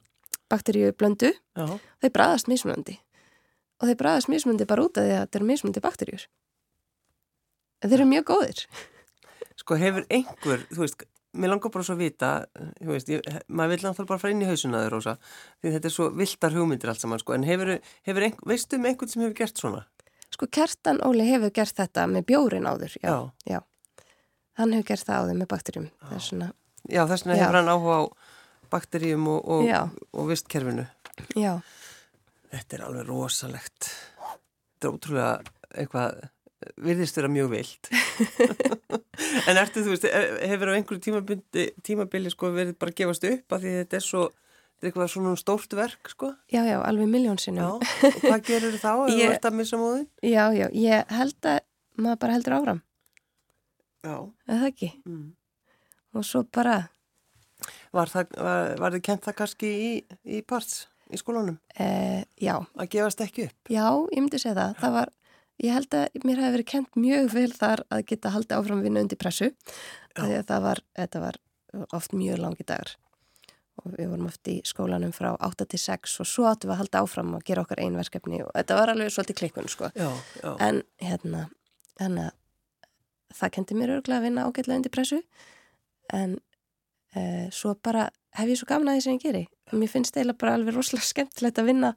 bakteríu 0.49 0.89
blöndu. 0.97 1.29
já, 1.55 1.67
Þeir 2.01 2.13
bræðast 2.15 2.49
mismundi. 2.49 2.97
Og 3.77 3.87
þeir 3.91 3.99
bræðast 4.01 4.31
mismundi 4.33 4.65
bara 4.65 4.83
út 4.87 4.97
af 4.97 5.05
því 5.05 5.13
að 5.13 5.21
þetta 5.25 5.37
eru 5.39 5.49
mismundi 5.51 5.83
bakteríur. 5.85 6.25
Þeir 7.85 7.93
eru 7.99 8.07
mjög 8.09 8.25
góðir. 8.31 8.63
sko 9.61 9.77
hefur 9.77 10.05
einhver, 10.09 10.65
þú 10.73 10.81
veist, 10.83 11.05
mér 11.37 11.51
langar 11.53 11.71
bara 11.73 11.85
svo 11.87 11.95
að 11.95 12.01
vita, 12.05 12.29
þú 12.81 12.89
veist, 12.91 13.09
ég, 13.13 13.27
maður 13.47 13.73
vil 13.73 13.79
náttúrulega 13.85 14.09
bara 14.11 14.21
fara 14.23 14.33
inn 14.35 14.43
í 14.43 14.49
hausuna 14.49 14.81
þér, 14.83 14.93
Rósa, 14.95 15.13
því 15.61 15.73
þetta 15.75 15.89
er 15.89 15.93
svo 15.95 16.07
viltar 16.17 16.55
hugmyndir 16.57 16.91
allt 16.91 17.03
saman, 17.03 17.21
sko, 17.21 17.35
en 17.37 17.45
hefur, 17.47 17.71
hefur 18.09 18.25
einhver, 18.27 18.49
veistu 18.51 18.79
um 18.79 18.87
einhvern 18.89 19.11
sem 19.13 19.23
hefur 19.25 19.37
gert 19.41 19.61
svona? 19.61 19.83
Sko 20.33 20.49
Kertan 20.51 20.99
Óli 21.07 21.25
hefur 21.29 21.53
gert 21.55 21.77
þetta 21.77 22.03
með 22.11 22.25
bjórin 22.27 22.67
áður. 22.67 22.97
Já, 22.99 23.07
Já. 23.07 23.17
já. 23.53 23.59
Hann 24.59 24.73
hefur 24.75 24.89
gert 24.91 25.07
það 25.07 25.21
áður 25.23 25.37
með 25.39 25.49
bakteríum. 25.53 25.89
Það 26.03 26.15
er 26.17 26.25
svona, 26.27 26.49
Já, 26.87 27.01
þess 27.07 27.25
vegna 27.27 27.37
hefur 27.41 27.59
hann 27.61 27.71
áhuga 27.71 27.97
á 27.97 28.03
bakteríum 28.73 29.27
og, 29.31 29.47
og, 29.47 29.99
og 30.17 30.27
vistkerfinu. 30.31 30.87
já. 31.37 31.53
Þetta 32.51 32.77
er 32.77 32.83
alveg 32.87 33.07
rosalegt. 33.09 33.89
Þetta 34.77 34.87
er 34.87 34.93
ótrúlega 34.95 35.31
eitthvað, 35.77 36.19
virðist 36.83 37.17
vera 37.19 37.31
mjög 37.31 37.49
vilt. 37.55 37.89
en 39.47 39.57
ertu, 39.61 39.83
þú 39.85 39.93
veist, 39.95 40.07
hefur 40.51 40.71
á 40.71 40.77
einhverju 40.77 41.01
tímabili, 41.07 41.65
tímabili 41.85 42.31
sko 42.33 42.51
verið 42.55 42.75
bara 42.79 42.93
að 42.93 42.99
gefast 43.01 43.25
upp 43.29 43.55
af 43.57 43.63
því 43.63 43.73
þetta 43.81 43.97
er 43.99 44.05
svo, 44.05 44.23
þetta 44.31 44.83
er 44.85 44.89
eitthvað 44.91 45.11
svona 45.13 45.35
stórt 45.41 45.77
verk, 45.77 46.11
sko? 46.13 46.33
Já, 46.53 46.61
já, 46.69 46.77
alveg 46.85 47.09
miljón 47.11 47.39
Já, 47.41 47.69
og 47.77 48.19
hvað 48.21 48.43
gerir 48.51 48.77
þá 48.81 48.91
ef 49.07 49.15
þú 49.15 49.23
ert 49.31 49.47
að 49.49 49.57
missa 49.61 49.79
móðin? 49.81 50.05
Já, 50.21 50.43
já, 50.53 50.67
ég 50.73 51.15
held 51.17 51.49
að 51.53 51.59
maður 51.97 52.19
bara 52.25 52.35
heldur 52.37 52.57
áfram. 52.59 52.83
Já. 54.05 54.15
Er 54.47 54.59
það 54.61 54.67
ekki? 54.71 54.91
Mm. 55.09 55.25
Og 56.17 56.25
svo 56.25 56.43
bara, 56.53 56.77
Var, 57.91 58.05
það, 58.11 58.35
var, 58.37 58.75
var 58.77 58.93
þið 58.93 59.01
kent 59.07 59.23
það 59.25 59.35
kannski 59.39 59.69
í, 59.81 59.89
í 60.37 60.41
parts 60.45 60.83
í 61.09 61.17
skólanum? 61.17 61.55
e, 61.73 61.87
já, 62.37 62.53
Að 62.77 62.89
gefast 62.93 63.23
ekki 63.25 63.47
upp? 63.47 63.71
já, 63.73 63.87
ég 64.13 64.21
myndi 64.21 64.37
segja 64.39 64.53
það. 64.59 64.75
Það 64.83 64.93
var, 64.99 65.11
ég 65.63 65.73
held 65.73 65.97
að 65.97 66.23
mér 66.23 66.41
hefði 66.41 66.55
verið 66.57 66.69
kent 66.71 66.99
mjög 66.99 67.33
vel 67.33 67.49
þar 67.55 67.83
að 67.93 68.05
geta 68.11 68.31
haldið 68.35 68.57
áfram 68.59 68.81
að 68.81 68.87
vinna 68.87 69.03
undir 69.05 69.19
pressu. 69.21 69.51
Því 70.17 70.39
að 70.39 70.47
það 70.51 70.63
var, 70.67 70.81
þetta 71.01 71.21
var 71.23 71.39
oft 71.97 72.15
mjög 72.17 72.41
langi 72.43 72.65
dagar. 72.67 72.95
Og 73.77 73.93
við 73.93 74.09
vorum 74.09 74.29
oft 74.29 74.49
í 74.49 74.55
skólanum 74.65 75.13
frá 75.13 75.29
8 75.35 75.67
til 75.69 75.79
6 75.81 76.15
og 76.23 76.29
svo 76.29 76.47
áttum 76.49 76.71
við 76.71 76.75
að 76.75 76.81
halda 76.81 77.01
áfram 77.05 77.35
og 77.37 77.45
gera 77.45 77.61
okkar 77.65 77.81
einn 77.83 77.97
verkefni 77.97 78.41
og 78.41 78.49
þetta 78.55 78.77
var 78.79 78.91
alveg 78.93 79.13
svolítið 79.13 79.39
klikkun, 79.41 79.69
sko. 79.69 79.91
Já, 79.93 80.09
já. 80.41 80.49
En 80.65 80.81
hérna, 81.03 81.43
að 82.01 82.17
það 83.37 83.53
kendi 83.57 83.77
mér 83.77 83.97
örgulega 83.97 84.21
að 84.21 84.27
vinna 84.27 84.47
ágætlega 84.47 84.79
undir 84.81 84.93
pressu 84.93 85.21
en 86.13 86.37
e, 87.13 87.21
svo 87.53 87.75
bara 87.83 88.07
hef 88.37 88.49
ég 88.49 88.59
svo 88.59 88.69
gaman 88.69 88.93
að 88.93 88.97
því 88.97 89.05
sem 89.05 89.17
ég 89.17 89.25
geri. 89.25 89.43
Mér 89.75 89.91
finnst 89.91 90.17
eiginlega 90.17 90.41
bara 90.41 90.55
alveg 90.57 90.77
rosalega 90.77 91.05
skemmtilegt 91.05 91.61
að 91.61 91.69
vinna 91.69 91.93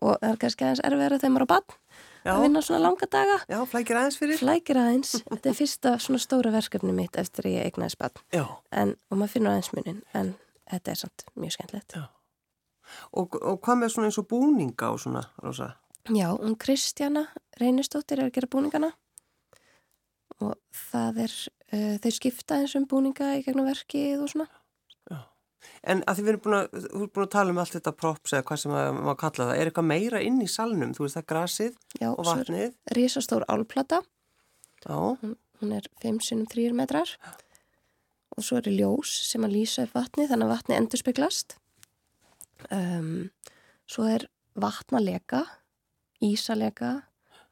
og 0.00 0.16
það 0.16 0.30
er 0.30 0.40
kannski 0.42 0.66
aðeins 0.66 0.82
erfiðara 0.88 1.20
þegar 1.20 1.34
maður 1.36 1.46
á 1.46 1.52
bann 1.54 1.76
já, 2.24 2.32
að 2.34 2.42
vinna 2.44 2.62
svona 2.62 2.82
langa 2.84 3.08
daga. 3.10 3.38
já, 3.48 3.58
flækir 3.72 4.00
aðeins 4.00 4.20
fyrir? 4.20 4.38
Flækir 4.40 4.80
aðeins, 4.80 5.16
þetta 5.26 5.50
er 5.50 5.58
fyrsta 5.58 5.96
svona 5.98 6.22
stóra 6.22 6.52
verkefni 6.54 6.94
mitt 6.96 7.16
eftir 7.20 7.48
að 7.48 7.58
ég 7.58 8.22
Já. 8.32 8.44
en, 8.72 8.96
og 9.10 9.18
maður 9.18 9.32
finnur 9.34 9.52
aðeins 9.54 9.72
munin 9.72 10.02
en 10.14 10.34
þetta 10.70 10.90
er 10.90 11.00
samt 11.00 11.24
mjög 11.34 11.56
skemmtilegt. 11.56 11.96
Og, 13.12 13.36
og 13.38 13.60
hvað 13.62 13.82
með 13.82 13.92
svona 13.94 14.10
eins 14.10 14.18
og 14.18 14.28
búninga 14.30 14.90
og 14.90 15.00
svona, 15.02 15.22
Rósa? 15.42 15.74
Já, 16.10 16.30
hún 16.32 16.56
Kristjana 16.58 17.26
Reynistóttir 17.60 18.18
er 18.18 18.30
að 18.30 18.34
gera 18.38 18.50
búningana 18.50 18.92
og 20.40 20.56
það 20.90 21.20
er, 21.26 21.34
uh, 21.74 21.96
þau 22.00 22.12
skipta 22.16 22.58
eins 22.60 22.74
um 22.78 22.86
búninga 22.88 23.34
í 23.36 23.44
gegnum 23.44 23.68
verkið 23.68 24.24
og 24.24 24.32
svona. 24.32 24.48
En 25.82 26.02
að 26.08 26.18
því 26.18 26.24
við 26.24 26.32
erum 26.32 26.42
búin 26.44 26.56
að, 26.58 26.88
búin 27.10 27.26
að 27.26 27.32
tala 27.34 27.54
um 27.54 27.60
allt 27.62 27.76
þetta 27.76 27.92
props 27.96 28.34
eða 28.36 28.46
hvað 28.48 28.62
sem 28.62 28.74
að 28.76 28.88
maður 28.96 29.20
kalla 29.24 29.46
það, 29.50 29.52
er 29.56 29.70
eitthvað 29.70 29.88
meira 29.90 30.22
inn 30.24 30.40
í 30.44 30.48
salnum? 30.50 30.94
Þú 30.96 31.06
veist 31.06 31.18
það 31.18 31.28
grasið 31.32 31.76
Já, 32.00 32.08
og 32.10 32.24
svo 32.24 32.34
er 32.34 32.42
vatnið? 32.42 32.74
risastór 32.98 33.46
álplata, 33.48 34.00
Já, 34.84 34.96
hún 35.60 35.72
er 35.76 35.88
5 36.00 36.20
sinum 36.24 36.48
3 36.48 36.72
metrar 36.76 37.14
og 38.36 38.44
svo 38.46 38.60
er 38.60 38.70
ljós 38.72 39.10
sem 39.28 39.44
að 39.44 39.56
lýsa 39.58 39.84
upp 39.84 39.96
vatni 39.98 40.28
þannig 40.30 40.48
að 40.48 40.54
vatni 40.54 40.76
endur 40.78 41.00
speglast. 41.00 41.56
Um, 42.72 43.30
svo 43.90 44.06
er 44.08 44.26
vatnaleka, 44.60 45.42
ísaleka, 46.24 46.94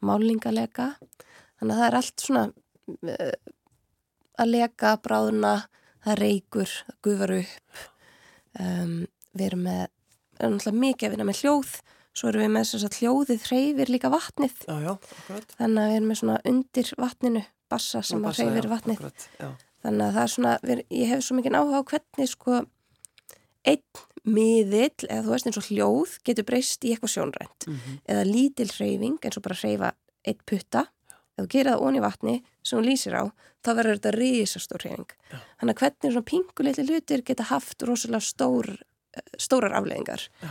málingaleka, 0.04 0.92
þannig 1.58 1.74
að 1.74 1.80
það 1.80 1.86
er 1.88 1.98
allt 1.98 2.24
svona 2.24 2.44
uh, 2.48 3.54
að 4.38 4.52
leka, 4.54 4.94
bráðuna, 5.02 5.54
það 6.06 6.20
reykur, 6.22 6.74
það 6.86 6.98
gufar 7.08 7.34
upp. 7.40 7.86
Um, 8.58 8.96
við 9.36 9.46
erum 9.50 9.62
með, 9.68 9.84
erum 10.40 10.56
náttúrulega 10.56 10.82
mikið 10.84 11.08
að 11.08 11.14
vinna 11.14 11.28
með 11.28 11.42
hljóð, 11.42 11.74
svo 12.18 12.30
erum 12.32 12.44
við 12.44 12.52
með 12.56 12.66
þess 12.72 12.88
að 12.88 12.98
hljóðið 12.98 13.46
hreyfir 13.48 13.92
líka 13.94 14.10
vatnið. 14.12 14.58
já, 14.66 14.76
já. 14.88 14.92
Þannig 15.58 15.82
að 15.82 15.92
við 15.92 15.98
erum 15.98 16.10
með 16.12 16.20
svona 16.22 16.40
undir 16.52 16.92
vatninu 16.98 17.44
bassa 17.68 18.02
sem 18.02 18.22
Nú 18.22 18.28
að 18.30 18.42
hreyfir 18.42 18.70
vatnið. 18.72 18.98
Akkurat. 19.04 19.64
Þannig 19.84 20.04
að 20.08 20.16
það 20.16 20.24
er 20.24 20.34
svona, 20.34 20.58
við, 20.66 20.84
ég 20.90 21.12
hef 21.12 21.22
svo 21.22 21.38
mikið 21.38 21.58
áhuga 21.58 21.78
á 21.78 21.88
hvernig 21.92 22.30
sko 22.32 22.60
einn 23.68 24.04
miðill, 24.28 25.06
eða 25.08 25.22
þú 25.24 25.32
veist 25.32 25.48
eins 25.48 25.60
og 25.60 25.68
hljóð, 25.68 26.14
getur 26.26 26.46
breyst 26.48 26.84
í 26.84 26.92
eitthvað 26.92 27.14
sjónrænt. 27.14 27.66
Mm 27.68 27.98
Eða 28.08 28.24
lítil 28.28 28.68
hreyfing 28.74 29.18
eins 29.22 29.38
og 29.38 29.44
bara 29.46 29.58
hreyfa 29.60 29.92
einn 30.26 30.40
putta. 30.48 30.86
Ef 31.38 31.46
þú 31.46 31.50
gerir 31.54 31.70
það 31.70 31.84
onni 31.86 32.00
í 32.00 32.02
vatni 32.02 32.36
sem 32.66 32.78
þú 32.78 32.84
lýsir 32.84 33.14
á, 33.14 33.24
þá 33.62 33.70
verður 33.78 33.98
þetta 33.98 34.12
risastór 34.16 34.84
hreyfing. 34.84 35.12
Já. 35.30 35.38
Þannig 35.60 35.74
að 35.76 35.82
hvernig 35.84 36.14
svona 36.14 36.30
pingulitli 36.32 36.86
hlutir 36.88 37.22
geta 37.28 37.46
haft 37.52 37.84
rosalega 37.86 38.26
stór, 38.26 38.70
eh, 39.14 39.28
stórar 39.38 39.76
afleðingar. 39.78 40.26
Já. 40.42 40.50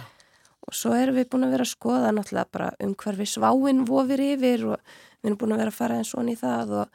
Og 0.67 0.75
svo 0.75 0.93
erum 0.95 1.15
við 1.15 1.29
búin 1.31 1.47
að 1.47 1.53
vera 1.55 1.67
að 1.67 1.75
skoða 1.75 2.13
náttúrulega 2.15 2.51
bara 2.51 2.71
um 2.83 2.95
hverfi 2.95 3.27
sváin 3.27 3.85
vofir 3.87 4.23
yfir 4.23 4.65
og 4.67 4.79
við 5.21 5.29
erum 5.29 5.37
búin 5.37 5.55
að 5.55 5.61
vera 5.63 5.71
að 5.71 5.79
fara 5.79 5.99
eins 5.99 6.13
og 6.15 6.27
í 6.27 6.35
það 6.35 6.73
og 6.81 6.87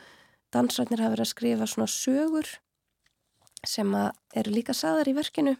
dansarnir 0.52 1.00
hafa 1.00 1.14
verið 1.14 1.26
að 1.26 1.32
skrifa 1.32 1.68
svona 1.68 1.88
sögur 1.88 2.48
sem 3.64 3.94
eru 4.34 4.52
líka 4.52 4.74
saðar 4.74 5.08
í 5.08 5.16
verkinu 5.16 5.56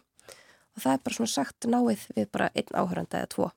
og 0.73 0.81
það 0.81 0.93
er 0.93 1.03
bara 1.05 1.17
svona 1.17 1.33
sagt 1.33 1.67
náið 1.69 2.05
við 2.15 2.29
bara 2.33 2.49
einn 2.53 2.77
áhöranda 2.77 3.21
eða 3.21 3.31
tvo. 3.33 3.49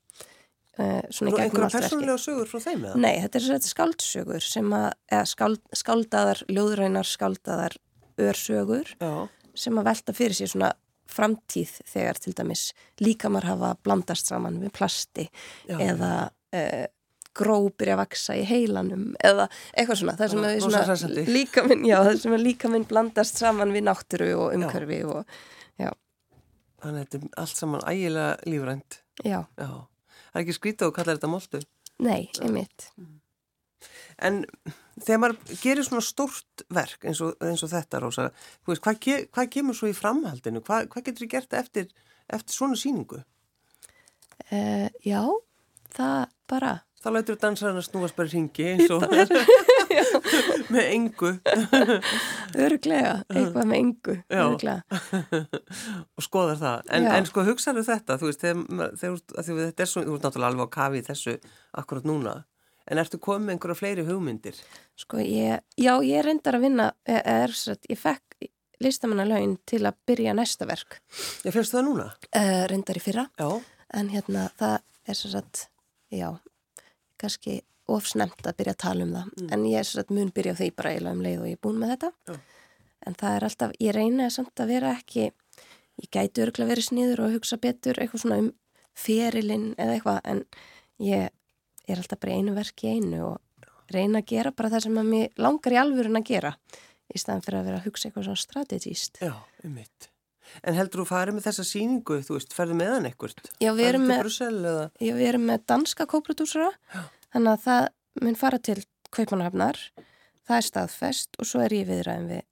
Svona 0.76 1.30
í 1.30 1.32
Nú, 1.32 1.40
einhverja 1.40 1.68
persónulega 1.72 2.20
sögur 2.20 2.48
frá 2.50 2.60
þeim 2.60 2.82
eða? 2.84 2.98
Nei, 3.00 3.14
þetta 3.22 3.38
er 3.38 3.44
þetta 3.46 3.70
skáldsögur 3.70 4.44
sem 4.44 4.74
að, 4.76 4.88
eða 5.08 5.28
skáld, 5.30 5.62
skáldaðar, 5.80 6.42
ljóðrænar 6.52 7.08
skáldaðar 7.08 7.78
örsögur 8.26 8.90
Já, 9.00 9.12
sem 9.56 9.80
að 9.80 9.88
velta 9.88 10.16
fyrir 10.16 10.36
sér 10.36 10.52
svona 10.52 10.74
framtíð 11.16 11.78
þegar 11.88 12.20
til 12.20 12.34
dæmis 12.36 12.66
líkamar 13.00 13.46
hafa 13.48 13.72
blandast 13.86 14.28
saman 14.28 14.60
við 14.60 14.74
plasti 14.76 15.28
já. 15.70 15.78
eða 15.78 16.12
uh, 16.28 16.84
grópir 17.36 17.92
að 17.94 18.00
vaksa 18.02 18.36
í 18.36 18.44
heilanum 18.48 19.10
eða 19.24 19.46
eitthvað 19.72 20.00
svona, 20.02 20.16
það 20.18 20.32
sem 20.32 20.44
Já, 20.44 20.60
svona 20.66 20.84
hressandi. 20.88 21.26
líkaminn, 21.30 21.84
já, 21.88 21.98
það 22.04 22.22
sem 22.24 22.36
að 22.36 22.46
líkaminn 22.50 22.88
blandast 22.88 23.40
saman 23.40 23.72
við 23.76 23.86
náttúru 23.88 24.32
og 24.40 24.56
umhverfi 24.56 25.04
og 25.08 25.36
Þannig 26.86 27.02
að 27.02 27.04
þetta 27.06 27.18
er 27.18 27.36
allt 27.42 27.58
saman 27.58 27.84
ægilega 27.88 28.32
lífrænt. 28.46 28.98
já, 29.24 29.38
Já. 29.56 29.68
Það 30.36 30.42
er 30.42 30.44
ekki 30.44 30.54
skrítið 30.58 30.90
og 30.90 30.96
kallar 30.98 31.16
þetta 31.16 31.28
moltu. 31.32 31.58
nei, 32.04 32.26
einmitt 32.44 32.90
En 34.20 34.42
þegar 35.00 35.20
maður 35.22 35.54
gerir 35.62 35.84
svona 35.86 36.04
stórt 36.04 36.64
verk 36.72 37.06
eins 37.08 37.22
og, 37.24 37.38
eins 37.40 37.64
og 37.64 37.70
þetta, 37.72 38.00
Rósa, 38.04 38.26
veist, 38.68 38.82
hvað, 38.84 38.98
ge, 39.00 39.16
hvað 39.32 39.48
kemur 39.54 39.76
svo 39.76 39.88
í 39.88 39.96
framhaldinu? 39.96 40.60
Hvað, 40.64 40.90
hvað 40.92 41.06
getur 41.08 41.24
þið 41.24 41.32
gert 41.32 41.56
eftir, 41.56 41.88
eftir 42.28 42.56
svona 42.56 42.76
síningu? 42.80 43.22
uh, 44.52 44.88
Já, 45.04 45.22
það 45.96 46.20
bara 46.52 46.74
Þá 47.00 47.10
lætur 47.16 47.40
dansarinn 47.40 47.80
að 47.80 47.88
snúast 47.88 48.16
bara 48.16 48.28
í 48.28 48.34
ringi 48.36 48.68
eins 48.74 48.92
og 48.92 49.04
með 50.74 50.88
engu 50.90 51.30
örglega, 52.66 53.14
eitthvað 53.30 53.70
með 53.70 53.78
engu 53.78 54.16
og 56.16 56.24
skoðar 56.24 56.60
það. 56.60 56.90
En, 56.96 57.06
en 57.18 57.28
sko 57.28 57.44
hugsaðu 57.46 57.84
þetta, 57.86 58.18
þú 58.20 58.30
veist, 58.30 58.42
þegar, 58.42 58.92
þegar, 59.00 59.22
að 59.36 59.62
þetta 59.62 59.86
er 59.86 59.90
svo, 59.92 60.04
þú 60.06 60.18
ert 60.18 60.28
náttúrulega 60.28 60.52
alveg 60.52 60.68
á 60.68 60.76
kafi 60.76 61.02
þessu 61.06 61.36
akkurat 61.82 62.08
núna. 62.08 62.36
En 62.86 63.00
ertu 63.02 63.18
komið 63.18 63.46
með 63.48 63.56
einhverja 63.56 63.78
fleiri 63.80 64.04
hugmyndir? 64.06 64.58
sko 64.96 65.18
ég 65.18 65.64
já, 65.76 65.92
ég 66.06 66.22
reyndar 66.24 66.56
að 66.58 66.66
vinna 66.68 66.90
er, 67.04 67.22
er, 67.26 67.54
ég 67.90 67.98
fekk 67.98 68.46
listamannalaun 68.84 69.56
til 69.68 69.82
að 69.88 69.96
byrja 70.06 70.34
næsta 70.36 70.68
verk 70.68 71.00
Já, 71.42 71.50
fyrstu 71.50 71.78
það 71.78 71.86
núna? 71.88 72.06
uh, 72.30 72.62
reyndar 72.70 73.00
í 73.00 73.02
fyrra 73.02 73.26
Já, 73.40 73.48
en 73.98 74.12
hérna 74.12 74.46
það 74.60 74.76
er 75.06 75.18
svo 75.18 75.32
satt 75.32 75.64
já, 76.14 76.28
kannski 77.20 77.58
ofsnemt 77.88 78.42
að 78.46 78.56
byrja 78.58 78.74
að 78.74 78.82
tala 78.82 79.04
um 79.06 79.12
það 79.14 79.26
Mm. 79.36 79.52
en 79.52 79.64
ég 79.70 79.78
er 79.78 79.84
svo 79.84 80.00
satt 80.00 80.10
mun 80.10 80.30
byrja 80.34 80.52
á 80.54 80.58
því 80.58 80.68
bara 80.76 80.90
eiginlega 80.90 81.12
um 81.16 81.22
leið 81.22 81.40
og 81.40 81.46
ég 81.46 81.52
er 81.58 81.62
búin 81.62 81.78
með 81.82 81.92
þetta 81.94 82.10
Já. 82.28 82.36
en 83.06 83.14
það 83.14 83.36
er 83.36 83.44
alltaf, 83.48 83.72
ég 83.80 83.94
reyna 83.94 84.30
samt 84.30 84.54
að 84.60 84.66
vera 84.74 84.92
ekki 84.96 85.24
ég 86.02 86.10
gæti 86.10 86.42
örgulega 86.44 86.72
verið 86.74 86.88
sniður 86.90 87.20
og 87.26 87.32
hugsa 87.36 87.56
betur 87.56 87.94
eitthvað 88.02 88.20
svona 88.24 88.38
um 88.42 88.52
ferilinn 88.96 89.74
eða 89.78 89.94
eitthvað 89.98 90.20
en 90.24 90.44
ég 91.00 91.30
er 91.88 91.96
alltaf 92.02 92.18
bara 92.20 92.32
einu 92.34 92.54
verk 92.56 92.82
í 92.84 92.96
einu 92.96 93.22
og 93.30 93.40
reyna 93.94 94.18
að 94.20 94.26
gera 94.32 94.50
bara 94.52 94.70
það 94.72 94.82
sem 94.88 94.98
að 94.98 95.10
mér 95.12 95.28
langar 95.38 95.72
í 95.72 95.80
alvörun 95.80 96.18
að 96.18 96.24
gera 96.32 96.54
í 97.14 97.18
staðan 97.22 97.44
fyrir 97.46 97.60
að 97.60 97.66
vera 97.70 97.78
að 97.78 97.84
hugsa 97.86 98.08
eitthvað 98.08 98.24
svona 98.26 98.42
strategíst. 98.42 99.20
Já, 99.22 99.34
um 99.62 99.74
mitt. 99.76 100.08
En 100.66 100.74
heldur 100.74 101.02
þú 101.02 101.06
farið 101.10 101.36
með 101.36 101.44
þessa 101.46 101.64
síningu, 101.66 102.16
þú 102.26 102.34
veist, 102.36 102.52
ferðu 102.54 102.74
með 102.78 102.90
hann 102.96 103.06
ekkert? 103.06 103.50
Já, 103.62 103.70
við 103.74 103.88
erum 103.92 104.06
með, 104.10 105.38
með 105.46 105.64
danska 105.70 106.06
kóprodúsara, 106.10 106.72
þannig 107.36 107.52
að 107.52 107.64
það 107.66 107.86
mun 108.24 108.38
fara 108.40 108.58
til 108.64 108.78
Kaupmannhafnar, 109.12 109.78
það 110.48 110.58
er 110.58 110.66
staðfest 110.66 111.38
og 111.40 111.48
svo 111.48 111.62
er 111.64 111.74
ég 111.76 111.88
viðræðin 111.88 112.28
við 112.30 112.44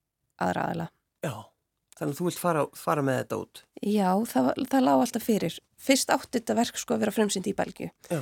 aðra 0.44 0.64
aðla. 0.70 0.86
Já, 1.24 1.34
þannig 1.98 2.12
að 2.12 2.18
þú 2.18 2.26
vilt 2.28 2.40
fara, 2.40 2.64
fara 2.78 3.04
með 3.06 3.20
þetta 3.22 3.38
út. 3.40 3.62
Já, 3.80 4.08
það, 4.30 4.50
það 4.72 4.84
lág 4.86 5.04
alltaf 5.04 5.24
fyrir. 5.26 5.56
Fyrst 5.84 6.12
átti 6.12 6.38
þetta 6.38 6.58
verk 6.60 6.80
sko 6.80 6.96
að 6.96 7.04
vera 7.04 7.14
fremsynd 7.14 7.48
í 7.48 7.54
Belgju, 7.56 7.88
Já, 8.10 8.20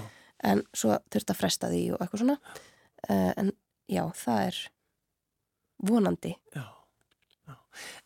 en 0.52 0.62
svo 0.74 1.00
þurfti 1.12 1.34
að 1.34 1.40
fresta 1.40 1.72
því 1.72 1.82
og 1.94 2.04
eitthvað 2.04 2.22
svona. 2.24 2.38
Uh, 3.08 3.32
en 3.42 3.52
já, 3.90 4.04
það 4.22 4.46
er 4.46 4.62
vonandi. 5.90 6.36
já. 6.54 6.64
já. 7.50 7.54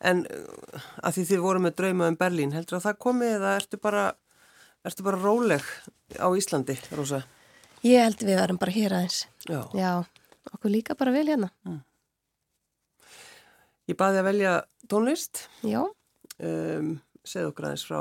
En 0.09 0.25
uh, 0.25 0.91
að 1.05 1.19
því 1.19 1.29
þið 1.31 1.45
voru 1.45 1.63
með 1.65 1.77
drauma 1.81 2.09
um 2.09 2.19
Berlín, 2.19 2.57
heldur 2.57 2.79
að 2.79 2.89
það 2.89 3.01
komi 3.05 3.31
eða 3.37 3.55
ertu 3.61 3.81
bara, 3.81 4.09
ertu 4.85 5.05
bara 5.05 5.21
róleg 5.21 5.73
á 6.17 6.27
Íslandi, 6.33 6.77
Rósa? 6.97 7.25
Ég 7.85 8.01
held 8.01 8.23
við 8.25 8.39
varum 8.39 8.59
bara 8.61 8.73
hér 8.73 8.95
aðeins. 8.97 9.25
Já. 9.47 9.59
Já, 9.77 9.91
okkur 10.53 10.73
líka 10.73 10.95
bara 10.97 11.13
vel 11.13 11.27
hérna. 11.29 11.51
Ég 13.87 13.95
baði 13.99 14.21
að 14.21 14.27
velja 14.27 14.53
tónlist, 14.91 15.45
Já, 15.63 15.83
um, 16.43 16.89
segð 17.23 17.51
okkur 17.51 17.69
aðeins 17.69 17.85
frá 17.87 17.99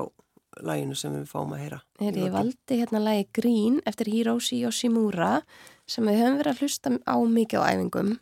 læginu 0.66 0.96
sem 0.96 1.12
við 1.14 1.28
fáum 1.30 1.52
að 1.54 1.62
heyra. 1.62 1.80
er 2.00 2.16
í 2.16 2.24
ég 2.24 2.32
valdi 2.32 2.80
hérna 2.80 3.02
lagi 3.02 3.26
Green 3.36 3.80
eftir 3.86 4.08
Hiroshi 4.10 4.62
Yoshimura 4.62 5.42
sem 5.86 6.06
við 6.08 6.22
höfum 6.22 6.38
verið 6.40 6.52
að 6.54 6.62
hlusta 6.64 6.92
á 7.04 7.16
mikið 7.20 7.60
á 7.60 7.68
æfingum 7.70 8.12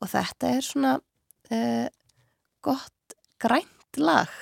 og 0.00 0.10
þetta 0.10 0.52
er 0.56 0.64
svona 0.64 0.94
uh, 1.52 1.88
gott 2.64 3.16
grænt 3.42 4.00
lag 4.00 4.32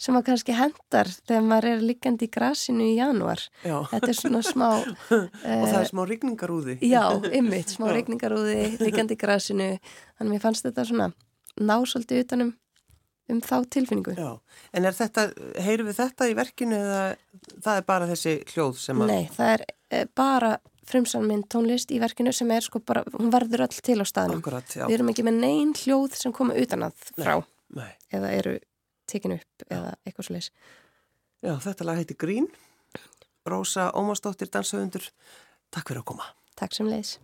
sem 0.00 0.16
að 0.16 0.26
kannski 0.30 0.56
hendar 0.56 1.10
þegar 1.12 1.42
maður 1.44 1.68
er 1.74 1.82
líkandi 1.84 2.26
í 2.26 2.32
grasinu 2.32 2.86
í 2.88 2.94
janúar. 2.96 3.42
Já, 3.66 3.76
Þetta 3.90 4.08
er 4.12 4.18
svona 4.18 4.40
smá... 4.46 4.68
og 5.18 5.66
það 5.66 5.80
er 5.82 5.90
smá 5.90 6.04
rigningarúði. 6.08 6.78
já, 6.88 7.02
ymmit, 7.36 7.72
smá 7.76 7.90
regningarúði, 7.92 8.78
líkandi 8.80 9.18
í 9.18 9.20
grasinu. 9.20 9.68
Þannig 10.16 10.26
að 10.26 10.32
mér 10.32 10.44
fannst 10.46 10.66
þetta 10.68 10.86
svona 10.88 11.10
ná 11.60 11.76
svolítið 11.84 12.24
utanum 12.24 12.54
um 13.30 13.42
þá 13.44 13.56
tilfinningu. 13.76 14.16
Já, 14.18 14.32
en 14.74 14.88
er 14.88 14.96
þetta, 14.96 15.28
heyrum 15.62 15.90
við 15.90 16.00
þetta 16.00 16.26
í 16.30 16.34
verkinu 16.38 16.80
eða 16.80 17.02
það 17.62 17.76
er 17.76 17.86
bara 17.92 18.08
þessi 18.10 18.34
hljóð 18.54 18.80
sem 18.82 19.04
að... 19.04 19.12
Nei, 19.12 19.28
það 19.36 19.52
er 19.52 19.64
uh, 19.68 20.06
bara 20.18 20.54
frumsalminn 20.90 21.44
tónlist 21.52 21.92
í 21.94 22.00
verkinu 22.02 22.32
sem 22.34 22.50
er 22.50 22.64
sko 22.66 22.80
bara, 22.82 23.04
hún 23.14 23.30
verður 23.30 23.68
öll 23.68 23.76
til 23.76 24.00
á 24.02 24.06
staðnum. 24.08 24.40
Akkurat, 24.42 24.74
já. 24.74 24.86
Við 24.88 24.96
erum 24.96 25.12
ekki 25.12 25.26
með 25.28 25.38
neyn 25.44 25.76
hljóð 25.78 26.18
sem 26.18 26.34
koma 26.34 26.56
utan 26.58 26.88
að 26.88 27.06
frá 27.12 27.36
Nei. 27.76 27.92
eða 28.10 28.32
eru 28.40 28.56
tekin 29.10 29.36
upp 29.38 29.64
eða 29.68 29.94
eitthvað 30.04 30.28
svo 30.28 30.36
leis. 30.36 30.50
Já, 31.40 31.54
þetta 31.64 31.86
lag 31.88 32.00
heiti 32.00 32.18
Grín. 32.20 32.50
Rósa 33.48 33.88
Ómarsdóttir, 33.96 34.50
danshöfundur. 34.52 35.06
Takk 35.72 35.90
fyrir 35.90 36.02
að 36.02 36.10
koma. 36.12 36.30
Takk 36.60 36.76
sem 36.76 36.88
leis. 36.90 37.16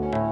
you 0.00 0.31